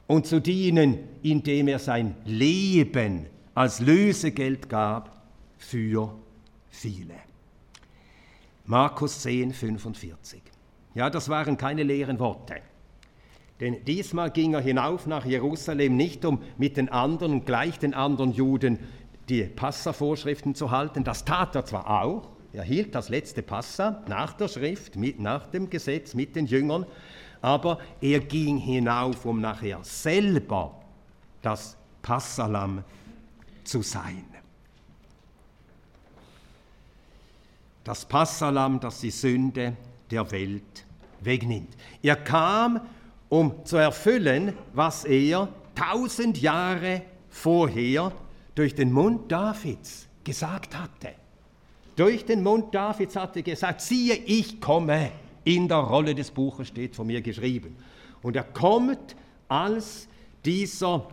[0.06, 5.17] Und zu dienen, indem er sein Leben als Lösegeld gab
[5.58, 6.14] für
[6.70, 7.14] viele.
[8.64, 10.42] Markus 10, 45.
[10.94, 12.56] Ja, das waren keine leeren Worte.
[13.60, 18.32] Denn diesmal ging er hinauf nach Jerusalem nicht, um mit den anderen gleich den anderen
[18.32, 18.78] Juden
[19.28, 21.04] die Passavorschriften zu halten.
[21.04, 25.48] Das tat er zwar auch, er hielt das letzte Passa nach der Schrift, mit, nach
[25.48, 26.86] dem Gesetz mit den Jüngern,
[27.42, 30.80] aber er ging hinauf, um nachher selber
[31.42, 32.84] das Passalam
[33.64, 34.24] zu sein.
[37.88, 39.74] Das Passalam, das die Sünde
[40.10, 40.84] der Welt
[41.22, 41.74] wegnimmt.
[42.02, 42.82] Er kam,
[43.30, 48.12] um zu erfüllen, was er tausend Jahre vorher
[48.54, 51.14] durch den Mund Davids gesagt hatte.
[51.96, 55.10] Durch den Mund Davids hatte er gesagt, siehe, ich komme.
[55.44, 57.74] In der Rolle des Buches steht von mir geschrieben.
[58.20, 59.16] Und er kommt
[59.48, 60.08] als
[60.44, 61.08] dieser,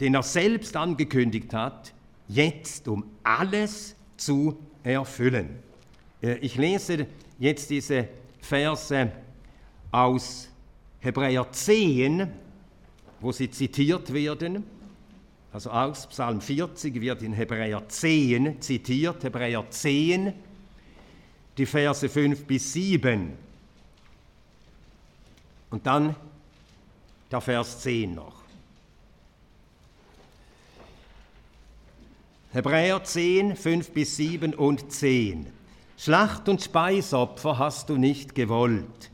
[0.00, 1.92] den er selbst angekündigt hat,
[2.26, 5.58] jetzt um alles zu erfüllen.
[6.22, 7.06] Äh, ich lese
[7.38, 8.08] jetzt diese
[8.40, 9.12] Verse
[9.90, 10.48] aus
[11.00, 12.28] Hebräer 10,
[13.20, 14.64] wo sie zitiert werden.
[15.52, 20.32] Also aus Psalm 40 wird in Hebräer 10 zitiert, Hebräer 10,
[21.56, 23.32] die Verse 5 bis 7.
[25.70, 26.14] Und dann
[27.30, 28.37] der Vers 10 noch.
[32.50, 35.48] Hebräer 10, 5 bis 7 und 10.
[35.98, 39.10] Schlacht und Speisopfer hast du nicht gewollt,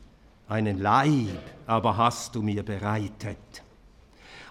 [0.47, 3.37] einen Leib aber hast du mir bereitet.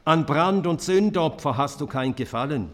[0.04, 2.72] An Brand- und Sündopfer hast du kein Gefallen.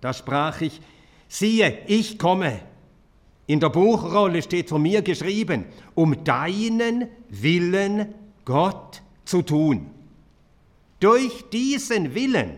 [0.00, 0.80] Da sprach ich,
[1.28, 2.58] siehe, ich komme.
[3.46, 8.12] In der Buchrolle steht von mir geschrieben, um deinen Willen
[8.44, 9.90] Gott zu tun.
[10.98, 12.54] Durch diesen Willen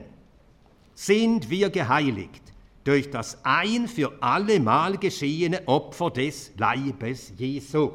[0.95, 2.44] sind wir geheiligt
[2.85, 7.93] durch das ein für allemal geschehene Opfer des Leibes Jesu,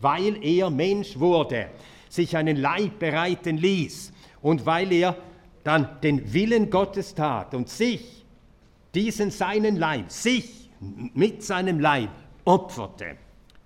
[0.00, 1.70] weil er Mensch wurde,
[2.08, 4.12] sich einen Leib bereiten ließ
[4.42, 5.16] und weil er
[5.64, 8.24] dann den Willen Gottes tat und sich,
[8.94, 10.70] diesen seinen Leib, sich
[11.14, 12.10] mit seinem Leib
[12.44, 13.16] opferte.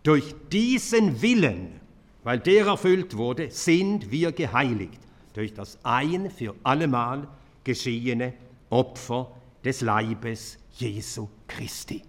[0.03, 1.81] Durch diesen Willen,
[2.23, 5.01] weil der erfüllt wurde, sind wir geheiligt
[5.37, 7.29] durch das ein für allemal
[7.63, 8.33] geschehene
[8.71, 9.31] Opfer
[9.65, 12.03] des Leibes Jesu Christi.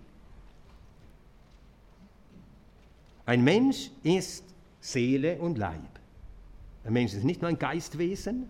[3.26, 4.44] Ein Mensch ist
[4.80, 6.00] Seele und Leib.
[6.86, 8.50] Ein Mensch ist nicht nur ein Geistwesen,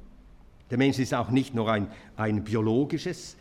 [0.70, 1.88] der Mensch ist auch nicht nur ein,
[2.18, 3.38] ein biologisches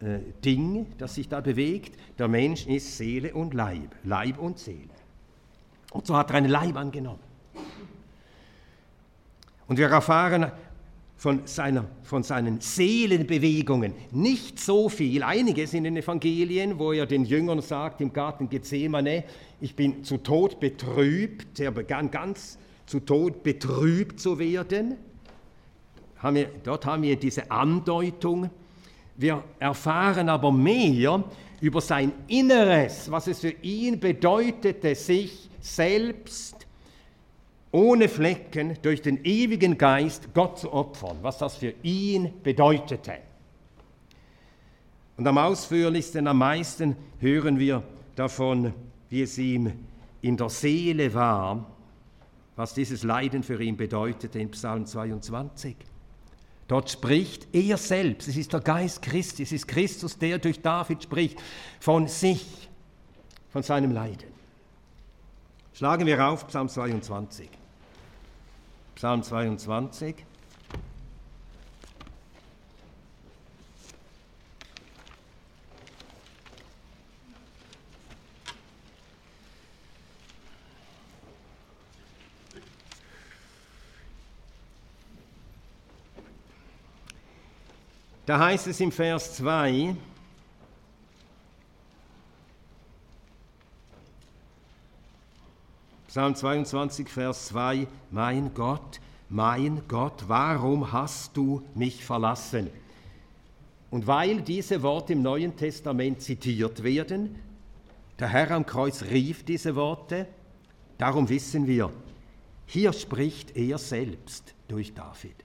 [0.00, 1.98] äh, Ding, das sich da bewegt.
[2.18, 4.90] Der Mensch ist Seele und Leib, Leib und Seele.
[5.90, 7.20] Und so hat er einen Leib angenommen.
[9.66, 10.52] Und wir erfahren
[11.16, 17.24] von, seiner, von seinen Seelenbewegungen nicht so viel, einiges in den Evangelien, wo er den
[17.24, 19.24] Jüngern sagt im Garten Gethsemane,
[19.60, 24.96] ich bin zu Tod betrübt, er begann ganz zu Tod betrübt zu werden.
[26.18, 28.50] Haben wir, dort haben wir diese Andeutung.
[29.16, 31.24] Wir erfahren aber mehr
[31.60, 36.55] über sein Inneres, was es für ihn bedeutete, sich selbst
[37.76, 43.18] ohne Flecken durch den ewigen Geist Gott zu opfern, was das für ihn bedeutete.
[45.18, 47.82] Und am ausführlichsten, am meisten hören wir
[48.14, 48.72] davon,
[49.10, 49.74] wie es ihm
[50.22, 51.66] in der Seele war,
[52.56, 55.76] was dieses Leiden für ihn bedeutete in Psalm 22.
[56.68, 61.02] Dort spricht er selbst, es ist der Geist Christi, es ist Christus, der durch David
[61.02, 61.38] spricht,
[61.78, 62.70] von sich,
[63.50, 64.30] von seinem Leiden.
[65.74, 67.50] Schlagen wir auf Psalm 22.
[68.96, 70.24] Psalm 22.
[88.24, 89.94] Da heißt es im Vers 2,
[96.16, 102.70] Psalm 22, Vers 2, mein Gott, mein Gott, warum hast du mich verlassen?
[103.90, 107.38] Und weil diese Worte im Neuen Testament zitiert werden,
[108.18, 110.26] der Herr am Kreuz rief diese Worte,
[110.96, 111.92] darum wissen wir,
[112.64, 115.36] hier spricht er selbst durch David.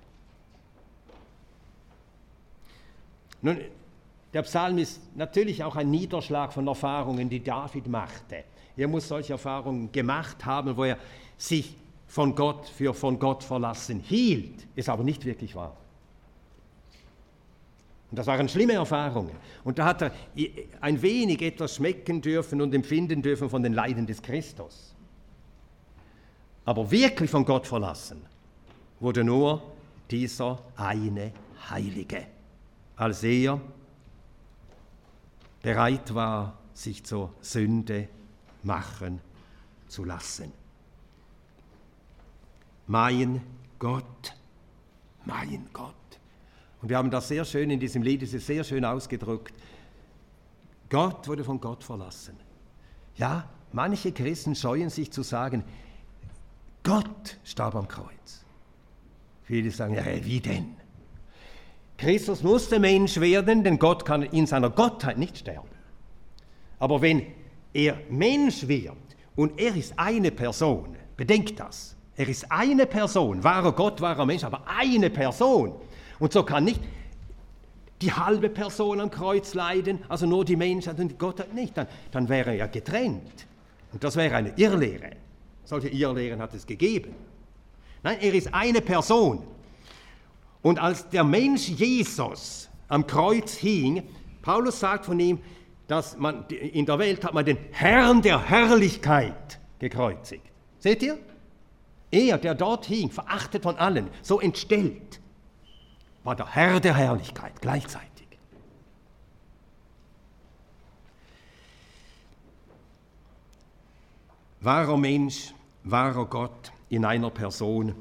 [3.41, 3.57] Nun,
[4.31, 8.45] der Psalm ist natürlich auch ein Niederschlag von Erfahrungen, die David machte.
[8.81, 10.97] Er muss solche Erfahrungen gemacht haben, wo er
[11.37, 11.75] sich
[12.07, 15.77] von Gott für von Gott verlassen hielt, ist aber nicht wirklich wahr.
[18.09, 19.35] Und das waren schlimme Erfahrungen.
[19.63, 20.11] Und da hat er
[20.81, 24.95] ein wenig etwas schmecken dürfen und empfinden dürfen von den Leiden des Christus.
[26.65, 28.23] Aber wirklich von Gott verlassen
[28.99, 29.61] wurde nur
[30.09, 31.31] dieser eine
[31.69, 32.25] Heilige,
[32.95, 33.61] als er
[35.61, 38.09] bereit war, sich zur Sünde
[38.63, 39.21] machen
[39.87, 40.51] zu lassen.
[42.87, 43.41] Mein
[43.79, 44.33] Gott,
[45.25, 45.95] mein Gott.
[46.81, 49.53] Und wir haben das sehr schön in diesem Lied, ist sehr schön ausgedrückt.
[50.89, 52.35] Gott wurde von Gott verlassen.
[53.15, 55.63] Ja, manche Christen scheuen sich zu sagen,
[56.83, 58.43] Gott starb am Kreuz.
[59.43, 60.75] Viele sagen, ja, wie denn?
[61.97, 65.69] Christus musste Mensch werden, denn Gott kann in seiner Gottheit nicht sterben.
[66.79, 67.27] Aber wenn
[67.73, 68.95] er Mensch wird
[69.35, 74.43] und er ist eine Person, bedenkt das, er ist eine Person, wahrer Gott, wahrer Mensch,
[74.43, 75.73] aber eine Person.
[76.19, 76.81] Und so kann nicht
[78.01, 82.29] die halbe Person am Kreuz leiden, also nur die Menschheit und Gott nicht, dann, dann
[82.29, 83.47] wäre er getrennt.
[83.93, 85.11] Und das wäre eine Irrlehre.
[85.63, 87.13] Solche Irrlehren hat es gegeben.
[88.03, 89.43] Nein, er ist eine Person.
[90.61, 94.03] Und als der Mensch Jesus am Kreuz hing,
[94.41, 95.39] Paulus sagt von ihm,
[95.91, 100.45] dass man in der Welt hat man den Herrn der Herrlichkeit gekreuzigt.
[100.79, 101.19] Seht ihr?
[102.11, 105.19] Er, der dort hing, verachtet von allen, so entstellt,
[106.23, 108.27] war der Herr der Herrlichkeit gleichzeitig.
[114.61, 117.95] Wahrer Mensch, wahrer Gott in einer Person.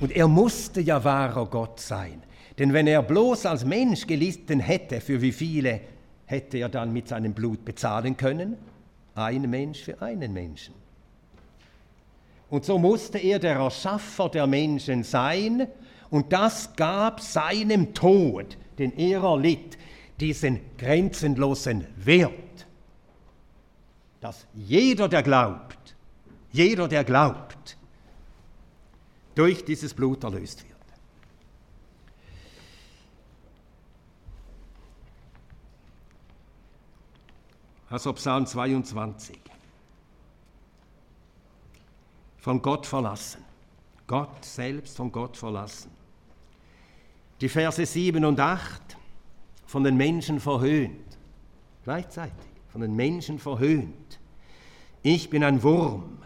[0.00, 2.24] Und er musste ja wahrer Gott sein.
[2.58, 5.80] Denn wenn er bloß als Mensch gelitten hätte, für wie viele
[6.26, 8.56] hätte er dann mit seinem Blut bezahlen können?
[9.14, 10.74] Ein Mensch für einen Menschen.
[12.50, 15.68] Und so musste er der Erschaffer der Menschen sein,
[16.10, 19.76] und das gab seinem Tod, den er erlitt,
[20.20, 22.32] diesen grenzenlosen Wert,
[24.20, 25.96] dass jeder, der glaubt,
[26.52, 27.76] jeder, der glaubt,
[29.34, 30.75] durch dieses Blut erlöst wird.
[37.88, 39.38] Also Psalm 22.
[42.38, 43.44] Von Gott verlassen.
[44.06, 45.90] Gott selbst von Gott verlassen.
[47.40, 48.96] Die Verse 7 und 8
[49.66, 51.18] von den Menschen verhöhnt.
[51.84, 52.34] gleichzeitig,
[52.72, 54.18] von den Menschen verhöhnt.
[55.02, 56.18] Ich bin ein Wurm,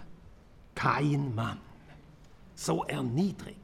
[0.75, 1.61] kein Mann.
[2.55, 3.60] So erniedrigt,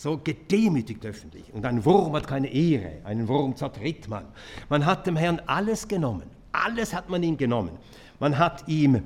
[0.00, 1.52] so gedemütigt öffentlich.
[1.52, 4.24] Und ein Wurm hat keine Ehre, einen Wurm zertritt man.
[4.70, 6.22] Man hat dem Herrn alles genommen,
[6.52, 7.76] alles hat man ihm genommen.
[8.18, 9.02] Man hat ihm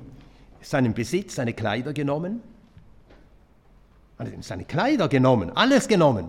[0.61, 2.43] seinen Besitz, seine Kleider genommen,
[4.19, 6.29] man hat ihm seine Kleider genommen, alles genommen.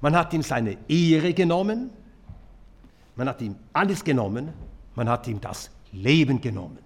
[0.00, 1.90] Man hat ihm seine Ehre genommen,
[3.16, 4.54] man hat ihm alles genommen,
[4.94, 6.78] man hat ihm das Leben genommen.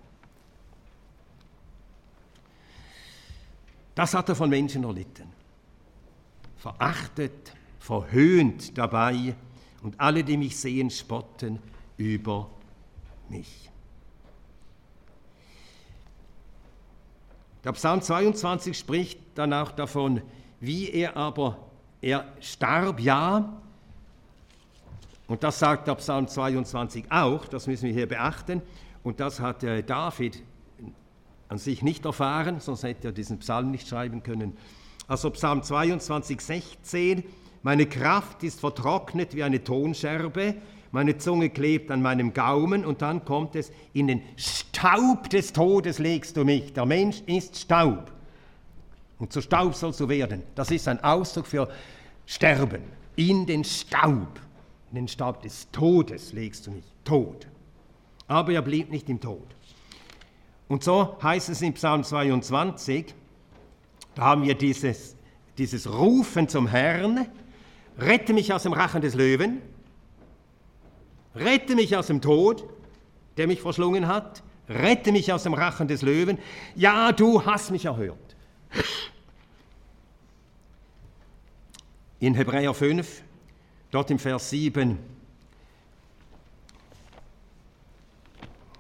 [3.95, 5.42] Das hat er von Menschen erlitten.
[6.63, 9.35] Verachtet, verhöhnt dabei
[9.83, 11.59] und alle, die mich sehen, spotten
[11.97, 12.49] über
[13.29, 13.69] mich.
[17.65, 20.23] Der Psalm 22 spricht dann auch davon,
[20.61, 21.59] wie er aber,
[22.01, 23.61] er starb ja,
[25.27, 28.63] und das sagt der Psalm 22 auch, das müssen wir hier beachten,
[29.03, 30.41] und das hat äh, David
[31.49, 34.57] an sich nicht erfahren, sonst hätte er diesen Psalm nicht schreiben können.
[35.13, 37.23] Also Psalm 22, 16,
[37.63, 40.55] meine Kraft ist vertrocknet wie eine Tonscherbe,
[40.91, 45.99] meine Zunge klebt an meinem Gaumen und dann kommt es, in den Staub des Todes
[45.99, 46.73] legst du mich.
[46.73, 48.11] Der Mensch ist Staub.
[49.19, 50.45] Und zu Staub sollst du werden.
[50.55, 51.69] Das ist ein Ausdruck für
[52.25, 52.81] Sterben.
[53.15, 54.41] In den Staub,
[54.93, 56.87] in den Staub des Todes legst du mich.
[57.05, 57.49] Tod.
[58.29, 59.55] Aber er blieb nicht im Tod.
[60.69, 63.15] Und so heißt es in Psalm 22,
[64.15, 65.17] da haben wir dieses,
[65.59, 67.27] dieses Rufen zum Herrn,
[67.99, 69.63] rette mich aus dem Rachen des Löwen,
[71.35, 72.65] Rette mich aus dem Tod,
[73.37, 74.43] der mich verschlungen hat.
[74.69, 76.39] Rette mich aus dem Rachen des Löwen.
[76.75, 78.37] Ja, du hast mich erhört.
[82.21, 83.23] In Hebräer 5,
[83.91, 84.99] dort im Vers 7,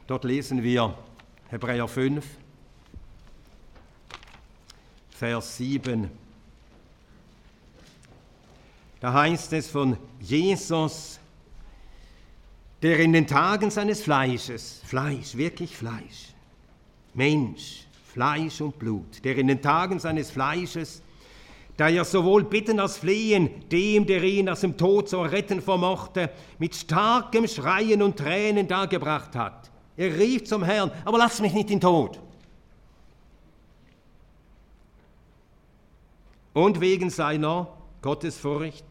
[0.06, 0.96] dort lesen wir
[1.48, 2.24] Hebräer 5,
[5.22, 6.10] Vers 7.
[8.98, 11.20] Da heißt es von Jesus,
[12.82, 16.34] der in den Tagen seines Fleisches, Fleisch, wirklich Fleisch,
[17.14, 21.02] Mensch, Fleisch und Blut, der in den Tagen seines Fleisches,
[21.76, 26.30] da er sowohl bitten als flehen, dem, der ihn aus dem Tod zu retten vermochte,
[26.58, 29.70] mit starkem Schreien und Tränen dargebracht hat.
[29.96, 32.18] Er rief zum Herrn, aber lass mich nicht in Tod.
[36.54, 37.68] Und wegen seiner
[38.02, 38.84] Gottesfurcht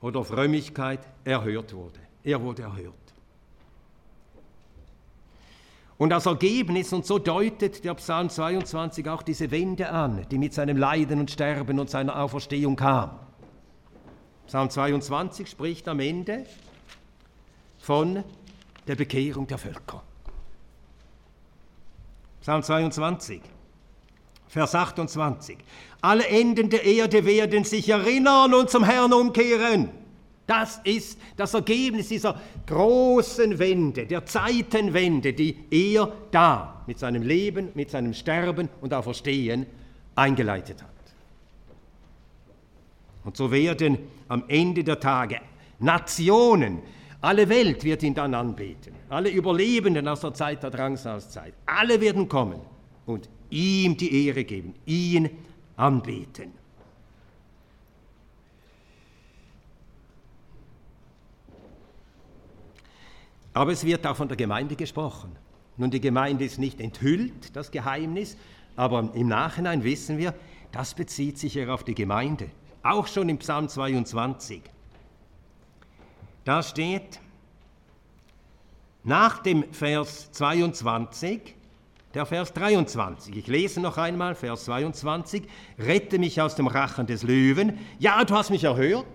[0.00, 2.00] oder Frömmigkeit erhört wurde.
[2.24, 2.94] Er wurde erhört.
[5.98, 10.52] Und als Ergebnis, und so deutet der Psalm 22 auch diese Wende an, die mit
[10.52, 13.20] seinem Leiden und Sterben und seiner Auferstehung kam.
[14.48, 16.44] Psalm 22 spricht am Ende
[17.78, 18.24] von
[18.88, 20.02] der Bekehrung der Völker.
[22.40, 23.40] Psalm 22,
[24.52, 25.56] Vers 28.
[26.02, 29.88] Alle Enden der Erde werden sich erinnern und zum Herrn umkehren.
[30.46, 37.70] Das ist das Ergebnis dieser großen Wende, der Zeitenwende, die er da mit seinem Leben,
[37.72, 39.64] mit seinem Sterben und Auferstehen
[40.16, 40.90] eingeleitet hat.
[43.24, 43.96] Und so werden
[44.28, 45.40] am Ende der Tage
[45.78, 46.82] Nationen,
[47.22, 52.28] alle Welt wird ihn dann anbeten, alle Überlebenden aus der Zeit der Drangsalzzeit, alle werden
[52.28, 52.60] kommen
[53.06, 55.30] und ihm die Ehre geben, ihn
[55.76, 56.52] anbeten.
[63.54, 65.36] Aber es wird auch von der Gemeinde gesprochen.
[65.76, 68.36] Nun, die Gemeinde ist nicht enthüllt, das Geheimnis,
[68.76, 70.34] aber im Nachhinein wissen wir,
[70.70, 72.50] das bezieht sich ja auf die Gemeinde.
[72.82, 74.62] Auch schon im Psalm 22.
[76.44, 77.20] Da steht,
[79.04, 81.54] nach dem Vers 22,
[82.14, 83.36] der Vers 23.
[83.36, 85.44] Ich lese noch einmal, Vers 22.
[85.78, 87.78] Rette mich aus dem Rachen des Löwen.
[87.98, 89.06] Ja, du hast mich erhört.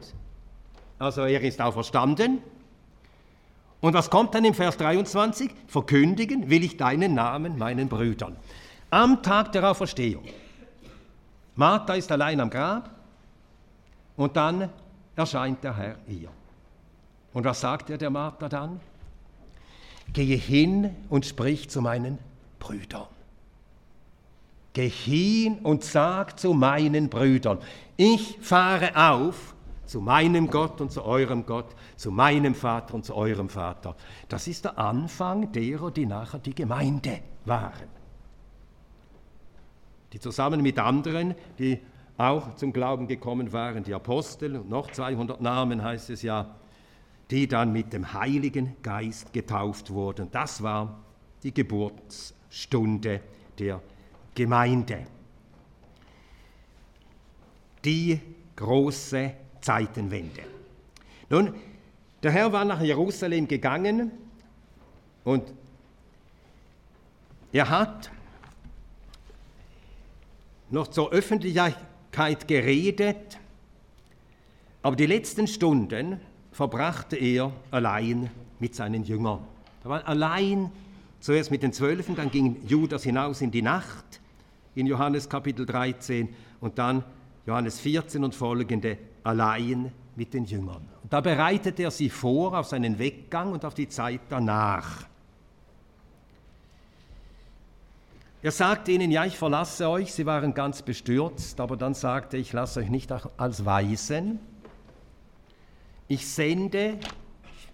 [0.99, 2.39] Also er ist auferstanden.
[3.79, 5.51] Und was kommt dann im Vers 23?
[5.67, 8.35] Verkündigen will ich deinen Namen meinen Brüdern.
[8.89, 10.23] Am Tag der Auferstehung.
[11.55, 12.89] Martha ist allein am Grab
[14.15, 14.69] und dann
[15.15, 16.29] erscheint der Herr ihr.
[17.33, 18.79] Und was sagt er der Martha dann?
[20.13, 22.17] Gehe hin und sprich zu meinen
[22.59, 23.07] Brüdern.
[24.73, 27.59] Geh hin und sag zu meinen Brüdern,
[27.95, 29.55] ich fahre auf
[29.87, 33.95] zu meinem Gott und zu eurem Gott, zu meinem Vater und zu eurem Vater.
[34.29, 37.87] Das ist der Anfang derer, die nachher die Gemeinde waren.
[40.13, 41.79] Die zusammen mit anderen, die
[42.17, 46.55] auch zum Glauben gekommen waren, die Apostel, und noch 200 Namen heißt es ja,
[47.29, 50.29] die dann mit dem Heiligen Geist getauft wurden.
[50.31, 50.99] Das war
[51.43, 51.53] die
[52.47, 53.21] Geburtsstunde
[53.59, 53.81] der
[54.33, 55.05] Gemeinde.
[57.83, 58.19] Die
[58.55, 60.43] große Zeitenwende.
[61.29, 61.53] Nun,
[62.23, 64.11] der Herr war nach Jerusalem gegangen
[65.23, 65.43] und
[67.51, 68.11] er hat
[70.69, 73.39] noch zur Öffentlichkeit geredet,
[74.81, 76.19] aber die letzten Stunden
[76.51, 78.29] verbrachte er allein
[78.59, 79.45] mit seinen Jüngern.
[79.83, 80.71] Er war allein,
[81.19, 84.21] zuerst mit den Zwölfen, dann ging Judas hinaus in die Nacht
[84.75, 86.29] in Johannes Kapitel 13
[86.61, 87.03] und dann
[87.45, 90.87] Johannes 14 und folgende allein mit den Jüngern.
[91.03, 95.05] Und da bereitet er sie vor auf seinen Weggang und auf die Zeit danach.
[98.41, 100.13] Er sagte ihnen, ja, ich verlasse euch.
[100.13, 104.39] Sie waren ganz bestürzt, aber dann sagte er, ich lasse euch nicht als Weisen.
[106.07, 106.99] Ich sende,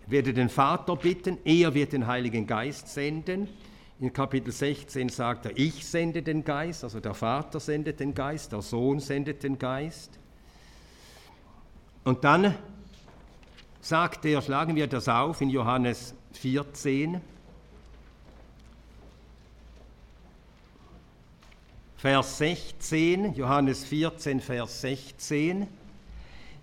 [0.08, 3.47] werde den Vater bitten, er wird den Heiligen Geist senden.
[3.99, 8.51] In Kapitel 16 sagt er, ich sende den Geist, also der Vater sendet den Geist,
[8.51, 10.20] der Sohn sendet den Geist.
[12.04, 12.56] Und dann
[13.80, 17.22] sagt er, schlagen wir das auf in Johannes 14,
[22.04, 25.68] Vers 16, Johannes 14, Vers 16.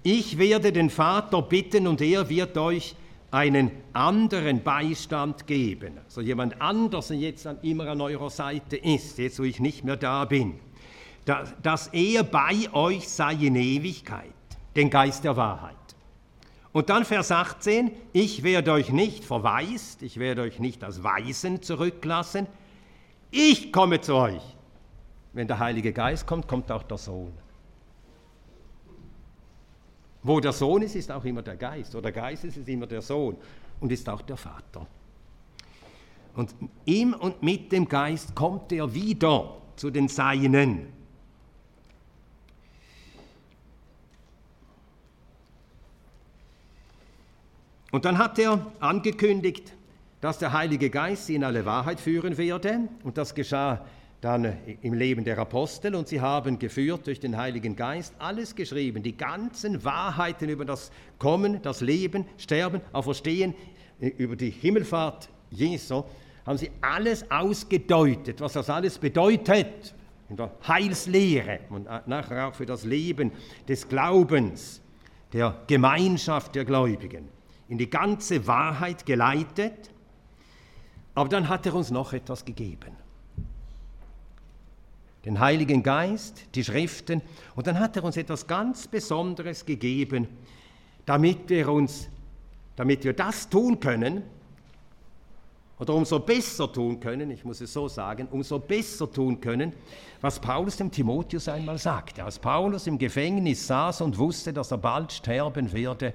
[0.02, 2.94] Ich werde den Vater bitten und er wird euch
[3.30, 5.98] einen anderen Beistand geben.
[6.04, 9.96] Also jemand anders, der jetzt immer an eurer Seite ist, jetzt wo ich nicht mehr
[9.96, 10.58] da bin.
[11.62, 14.32] Dass er bei euch sei in Ewigkeit,
[14.74, 15.76] den Geist der Wahrheit.
[16.72, 21.62] Und dann Vers 18, ich werde euch nicht verwaist, ich werde euch nicht als Weisen
[21.62, 22.46] zurücklassen,
[23.30, 24.42] ich komme zu euch.
[25.32, 27.32] Wenn der Heilige Geist kommt, kommt auch der Sohn.
[30.22, 31.94] Wo der Sohn ist, ist auch immer der Geist.
[31.94, 33.36] Oder der Geist ist, ist immer der Sohn
[33.80, 34.86] und ist auch der Vater.
[36.34, 36.54] Und
[36.84, 41.00] im und mit dem Geist kommt er wieder zu den Seinen.
[47.90, 49.72] Und dann hat er angekündigt,
[50.20, 52.88] dass der Heilige Geist sie in alle Wahrheit führen werde.
[53.02, 53.84] Und das geschah
[54.20, 55.94] dann im Leben der Apostel.
[55.94, 60.90] Und sie haben geführt durch den Heiligen Geist alles geschrieben, die ganzen Wahrheiten über das
[61.18, 63.54] Kommen, das Leben, Sterben, Auferstehen,
[64.00, 66.04] äh, über die Himmelfahrt Jesu,
[66.46, 69.94] haben sie alles ausgedeutet, was das alles bedeutet.
[70.28, 73.32] In der Heilslehre und nachher auch für das Leben
[73.66, 74.80] des Glaubens,
[75.32, 77.28] der Gemeinschaft der Gläubigen,
[77.68, 79.90] in die ganze Wahrheit geleitet.
[81.16, 82.96] Aber dann hat er uns noch etwas gegeben
[85.24, 87.20] den Heiligen Geist, die Schriften.
[87.54, 90.28] Und dann hat er uns etwas ganz Besonderes gegeben,
[91.04, 92.08] damit wir uns,
[92.76, 94.22] damit wir das tun können,
[95.78, 99.72] oder umso besser tun können, ich muss es so sagen, umso besser tun können,
[100.20, 102.22] was Paulus dem Timotheus einmal sagte.
[102.22, 106.12] Als Paulus im Gefängnis saß und wusste, dass er bald sterben werde,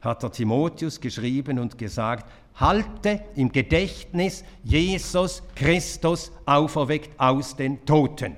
[0.00, 8.36] hat er Timotheus geschrieben und gesagt, halte im Gedächtnis Jesus Christus auferweckt aus den Toten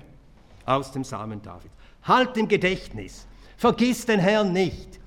[0.71, 1.71] aus dem Samen David.
[2.03, 5.01] Halt im Gedächtnis, vergiss den Herrn nicht,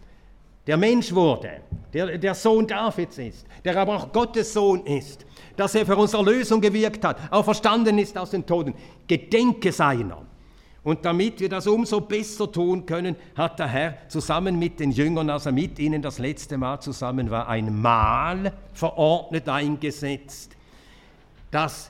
[0.67, 1.61] der Mensch wurde,
[1.93, 6.25] der, der Sohn Davids ist, der aber auch Gottes Sohn ist, dass er für unsere
[6.25, 8.73] Erlösung gewirkt hat, auch verstanden ist aus den Toten.
[9.07, 10.23] Gedenke seiner.
[10.83, 15.29] Und damit wir das umso besser tun können, hat der Herr zusammen mit den Jüngern,
[15.29, 20.57] als er mit ihnen das letzte Mal zusammen war, ein Mahl verordnet eingesetzt,
[21.51, 21.89] das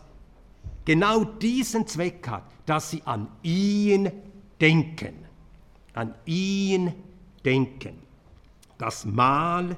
[0.85, 4.11] genau diesen Zweck hat, dass sie an ihn
[4.59, 5.13] denken.
[5.93, 6.93] An ihn
[7.43, 7.99] denken.
[8.77, 9.75] Das Mahl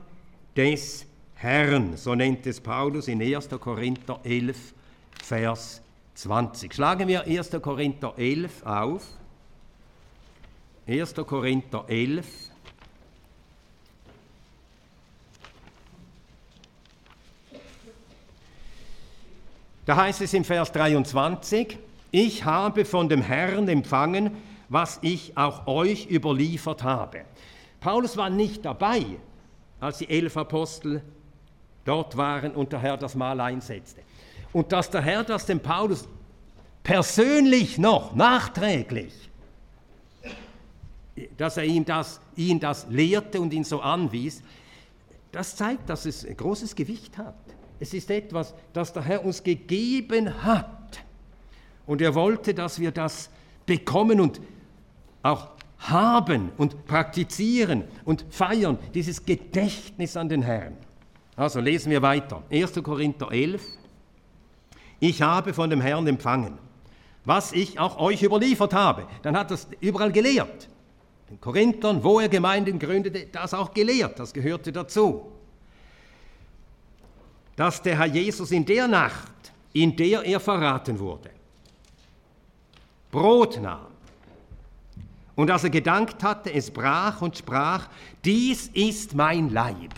[0.55, 1.05] des
[1.35, 3.49] Herrn, so nennt es Paulus in 1.
[3.59, 4.73] Korinther 11,
[5.21, 5.81] Vers
[6.15, 6.73] 20.
[6.73, 7.51] Schlagen wir 1.
[7.61, 9.03] Korinther 11 auf.
[10.87, 11.13] 1.
[11.15, 12.25] Korinther 11,
[19.85, 21.77] Da heißt es im Vers 23,
[22.15, 24.31] ich habe von dem Herrn empfangen,
[24.69, 27.25] was ich auch euch überliefert habe.
[27.81, 29.05] Paulus war nicht dabei,
[29.81, 31.01] als die elf Apostel
[31.83, 34.01] dort waren und der Herr das Mahl einsetzte.
[34.53, 36.07] Und dass der Herr das dem Paulus
[36.83, 39.13] persönlich noch, nachträglich,
[41.37, 44.41] dass er ihm das, ihn das lehrte und ihn so anwies,
[45.33, 47.35] das zeigt, dass es ein großes Gewicht hat.
[47.77, 50.74] Es ist etwas, das der Herr uns gegeben hat.
[51.85, 53.29] Und er wollte, dass wir das
[53.65, 54.41] bekommen und
[55.23, 60.77] auch haben und praktizieren und feiern, dieses Gedächtnis an den Herrn.
[61.35, 62.43] Also lesen wir weiter.
[62.51, 62.81] 1.
[62.81, 63.61] Korinther 11.
[64.99, 66.57] Ich habe von dem Herrn empfangen,
[67.25, 69.07] was ich auch euch überliefert habe.
[69.21, 70.69] Dann hat es überall gelehrt.
[71.29, 75.31] Den Korinthern, wo er Gemeinden gründete, das auch gelehrt, das gehörte dazu.
[77.55, 79.31] Dass der Herr Jesus in der Nacht,
[79.73, 81.31] in der er verraten wurde,
[83.15, 83.95] Brot nahm
[85.35, 87.89] und als er gedankt hatte, es brach und sprach,
[88.23, 89.93] dies ist mein Leib.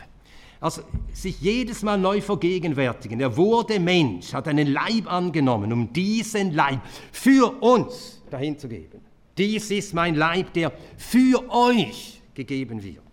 [0.59, 0.81] Also
[1.13, 3.19] sich jedes Mal neu vergegenwärtigen.
[3.19, 6.79] Er wurde Mensch, hat einen Leib angenommen, um diesen Leib
[7.11, 9.01] für uns dahin zu geben.
[9.37, 13.03] Dies ist mein Leib, der für euch gegeben wird.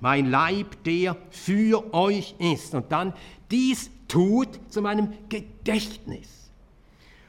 [0.00, 2.74] Mein Leib, der für euch ist.
[2.74, 3.12] Und dann,
[3.50, 6.37] dies tut zu meinem Gedächtnis.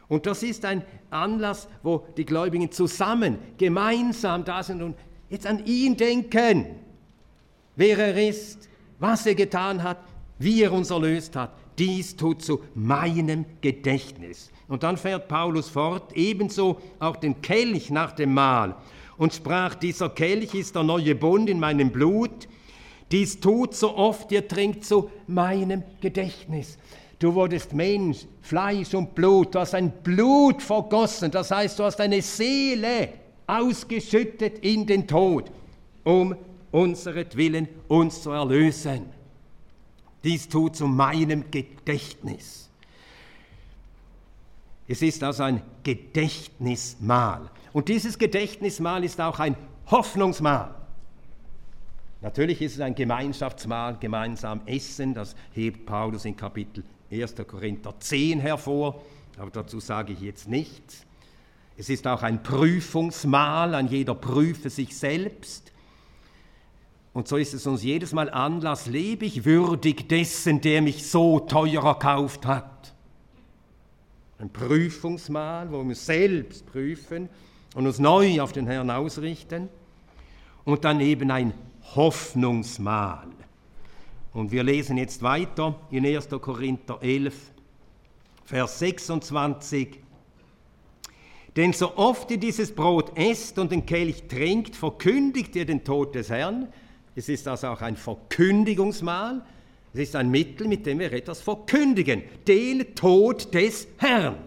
[0.10, 4.95] Und das ist ein Anlass, wo die Gläubigen zusammen, gemeinsam da sind und
[5.30, 6.66] jetzt an ihn denken,
[7.76, 8.68] wer er ist,
[8.99, 9.99] was er getan hat,
[10.39, 11.53] wie er uns erlöst hat.
[11.78, 14.51] Dies tut zu meinem Gedächtnis.
[14.68, 18.76] Und dann fährt Paulus fort, ebenso auch den Kelch nach dem Mahl
[19.20, 22.47] und sprach, dieser Kelch ist der neue Bund in meinem Blut.
[23.12, 26.78] Dies tut so oft ihr trinkt zu meinem Gedächtnis.
[27.20, 31.97] Du wurdest Mensch, Fleisch und Blut, du hast ein Blut vergossen, das heißt, du hast
[31.97, 33.09] deine Seele
[33.45, 35.51] ausgeschüttet in den Tod,
[36.05, 36.34] um
[36.72, 39.07] unseretwillen uns zu erlösen.
[40.24, 42.70] Dies tut zu meinem Gedächtnis.
[44.88, 47.51] Es ist also ein Gedächtnismahl.
[47.74, 49.57] Und dieses Gedächtnismahl ist auch ein
[49.91, 50.74] Hoffnungsmahl.
[52.22, 57.36] Natürlich ist es ein Gemeinschaftsmahl, gemeinsam essen, das hebt Paulus in Kapitel 1.
[57.47, 59.01] Korinther 10 hervor,
[59.38, 61.05] aber dazu sage ich jetzt nichts.
[61.78, 65.72] Es ist auch ein Prüfungsmahl, ein jeder prüfe sich selbst.
[67.14, 71.39] Und so ist es uns jedes Mal Anlass, lebe ich würdig dessen, der mich so
[71.39, 72.93] teuer erkauft hat.
[74.38, 77.30] Ein Prüfungsmahl, wo wir uns selbst prüfen
[77.76, 79.70] und uns neu auf den Herrn ausrichten.
[80.66, 81.53] Und dann eben ein
[81.95, 83.28] Hoffnungsmahl.
[84.34, 86.30] Und wir lesen jetzt weiter in 1.
[86.30, 87.36] Korinther 11,
[88.45, 89.99] Vers 26.
[91.55, 96.13] Denn so oft ihr dieses Brot esst und den Kelch trinkt, verkündigt ihr den Tod
[96.15, 96.71] des Herrn.
[97.15, 99.43] Es ist also auch ein Verkündigungsmahl.
[99.93, 102.23] Es ist ein Mittel, mit dem wir etwas verkündigen.
[102.47, 104.38] Den Tod des Herrn.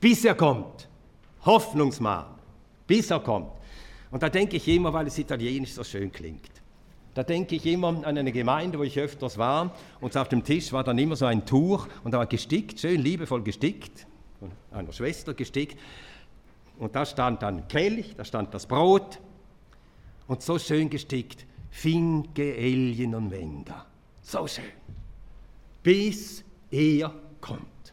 [0.00, 0.88] Bis er kommt.
[1.44, 2.26] Hoffnungsmahl.
[2.86, 3.52] Bis er kommt.
[4.10, 6.57] Und da denke ich immer, weil es italienisch so schön klingt.
[7.18, 10.72] Da denke ich immer an eine Gemeinde, wo ich öfters war und auf dem Tisch
[10.72, 14.06] war dann immer so ein Tuch und da war gestickt, schön liebevoll gestickt,
[14.38, 15.76] von einer Schwester gestickt.
[16.78, 19.18] Und da stand dann Kelch, da stand das Brot
[20.28, 23.84] und so schön gestickt, Finke, Elien und Wender.
[24.22, 24.62] So schön.
[25.82, 27.92] Bis er kommt.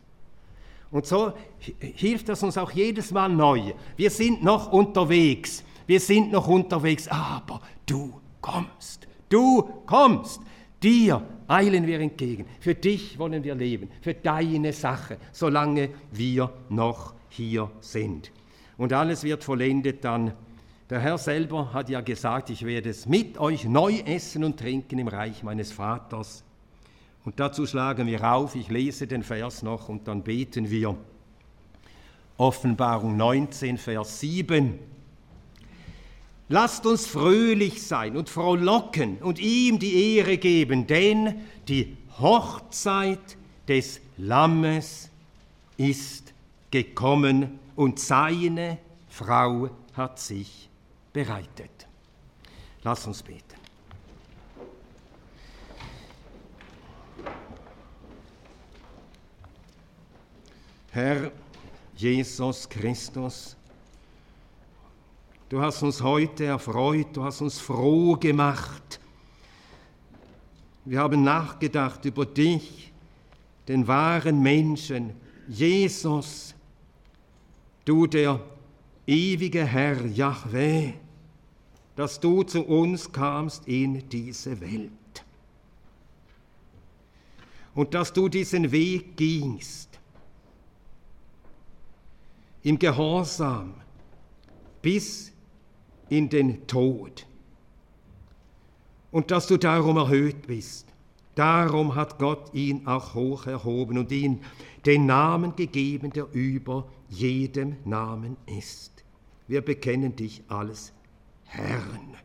[0.92, 1.34] Und so
[1.80, 3.74] hilft das uns auch jedes Mal neu.
[3.98, 5.64] Wir sind noch unterwegs.
[5.88, 9.08] Wir sind noch unterwegs, aber du kommst.
[9.30, 10.42] Du kommst.
[10.82, 12.46] Dir eilen wir entgegen.
[12.60, 13.90] Für dich wollen wir leben.
[14.02, 18.32] Für deine Sache, solange wir noch hier sind.
[18.78, 20.34] Und alles wird vollendet dann.
[20.90, 25.00] Der Herr selber hat ja gesagt, ich werde es mit euch neu essen und trinken
[25.00, 26.44] im Reich meines Vaters.
[27.24, 30.96] Und dazu schlagen wir auf, ich lese den Vers noch und dann beten wir.
[32.38, 34.78] Offenbarung 19, Vers 7.
[36.48, 43.38] Lasst uns fröhlich sein und frohlocken und ihm die Ehre geben, denn die Hochzeit
[43.68, 45.10] des Lammes
[45.78, 46.34] ist
[46.70, 48.78] gekommen und seine
[49.10, 50.70] Frau hat sich
[51.12, 51.88] bereitet.
[52.84, 53.42] Lass uns beten.
[60.92, 61.32] Herr
[61.98, 63.58] Jesus Christus,
[65.48, 69.00] Du hast uns heute erfreut, du hast uns froh gemacht.
[70.86, 72.92] Wir haben nachgedacht über dich,
[73.68, 75.14] den wahren Menschen,
[75.48, 76.56] Jesus,
[77.86, 78.40] du der
[79.06, 80.94] ewige Herr Yahweh,
[81.96, 84.92] dass du zu uns kamst in diese Welt.
[87.76, 89.90] Und dass du diesen Weg gingst,
[92.64, 93.76] im Gehorsam,
[94.82, 95.35] bis
[96.10, 97.26] in den Tod.
[99.12, 100.88] Und dass du darum erhöht bist.
[101.36, 104.40] Darum hat Gott ihn auch hoch erhoben und ihm
[104.86, 109.04] den Namen gegeben, der über jedem Namen ist.
[109.48, 110.94] Wir bekennen dich als
[111.44, 112.16] Herrn.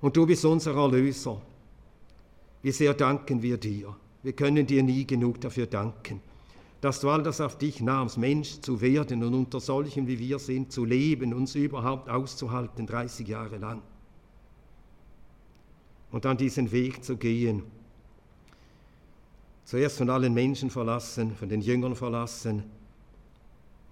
[0.00, 1.40] Und du bist unser Erlöser.
[2.62, 3.96] Wie sehr danken wir dir.
[4.22, 6.20] Wir können dir nie genug dafür danken,
[6.80, 10.38] dass du all das auf dich nahmst, Mensch zu werden und unter solchen wie wir
[10.38, 13.82] sind, zu leben, uns überhaupt auszuhalten, 30 Jahre lang.
[16.10, 17.62] Und dann diesen Weg zu gehen.
[19.64, 22.64] Zuerst von allen Menschen verlassen, von den Jüngern verlassen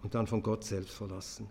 [0.02, 1.46] und dann von Gott selbst verlassen.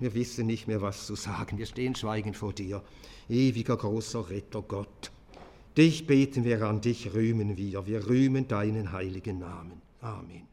[0.00, 1.58] Wir wissen nicht mehr, was zu sagen.
[1.58, 2.82] Wir stehen schweigend vor dir,
[3.28, 5.12] ewiger großer Retter Gott.
[5.76, 7.86] Dich beten wir an, dich rühmen wir.
[7.86, 9.80] Wir rühmen deinen heiligen Namen.
[10.00, 10.49] Amen.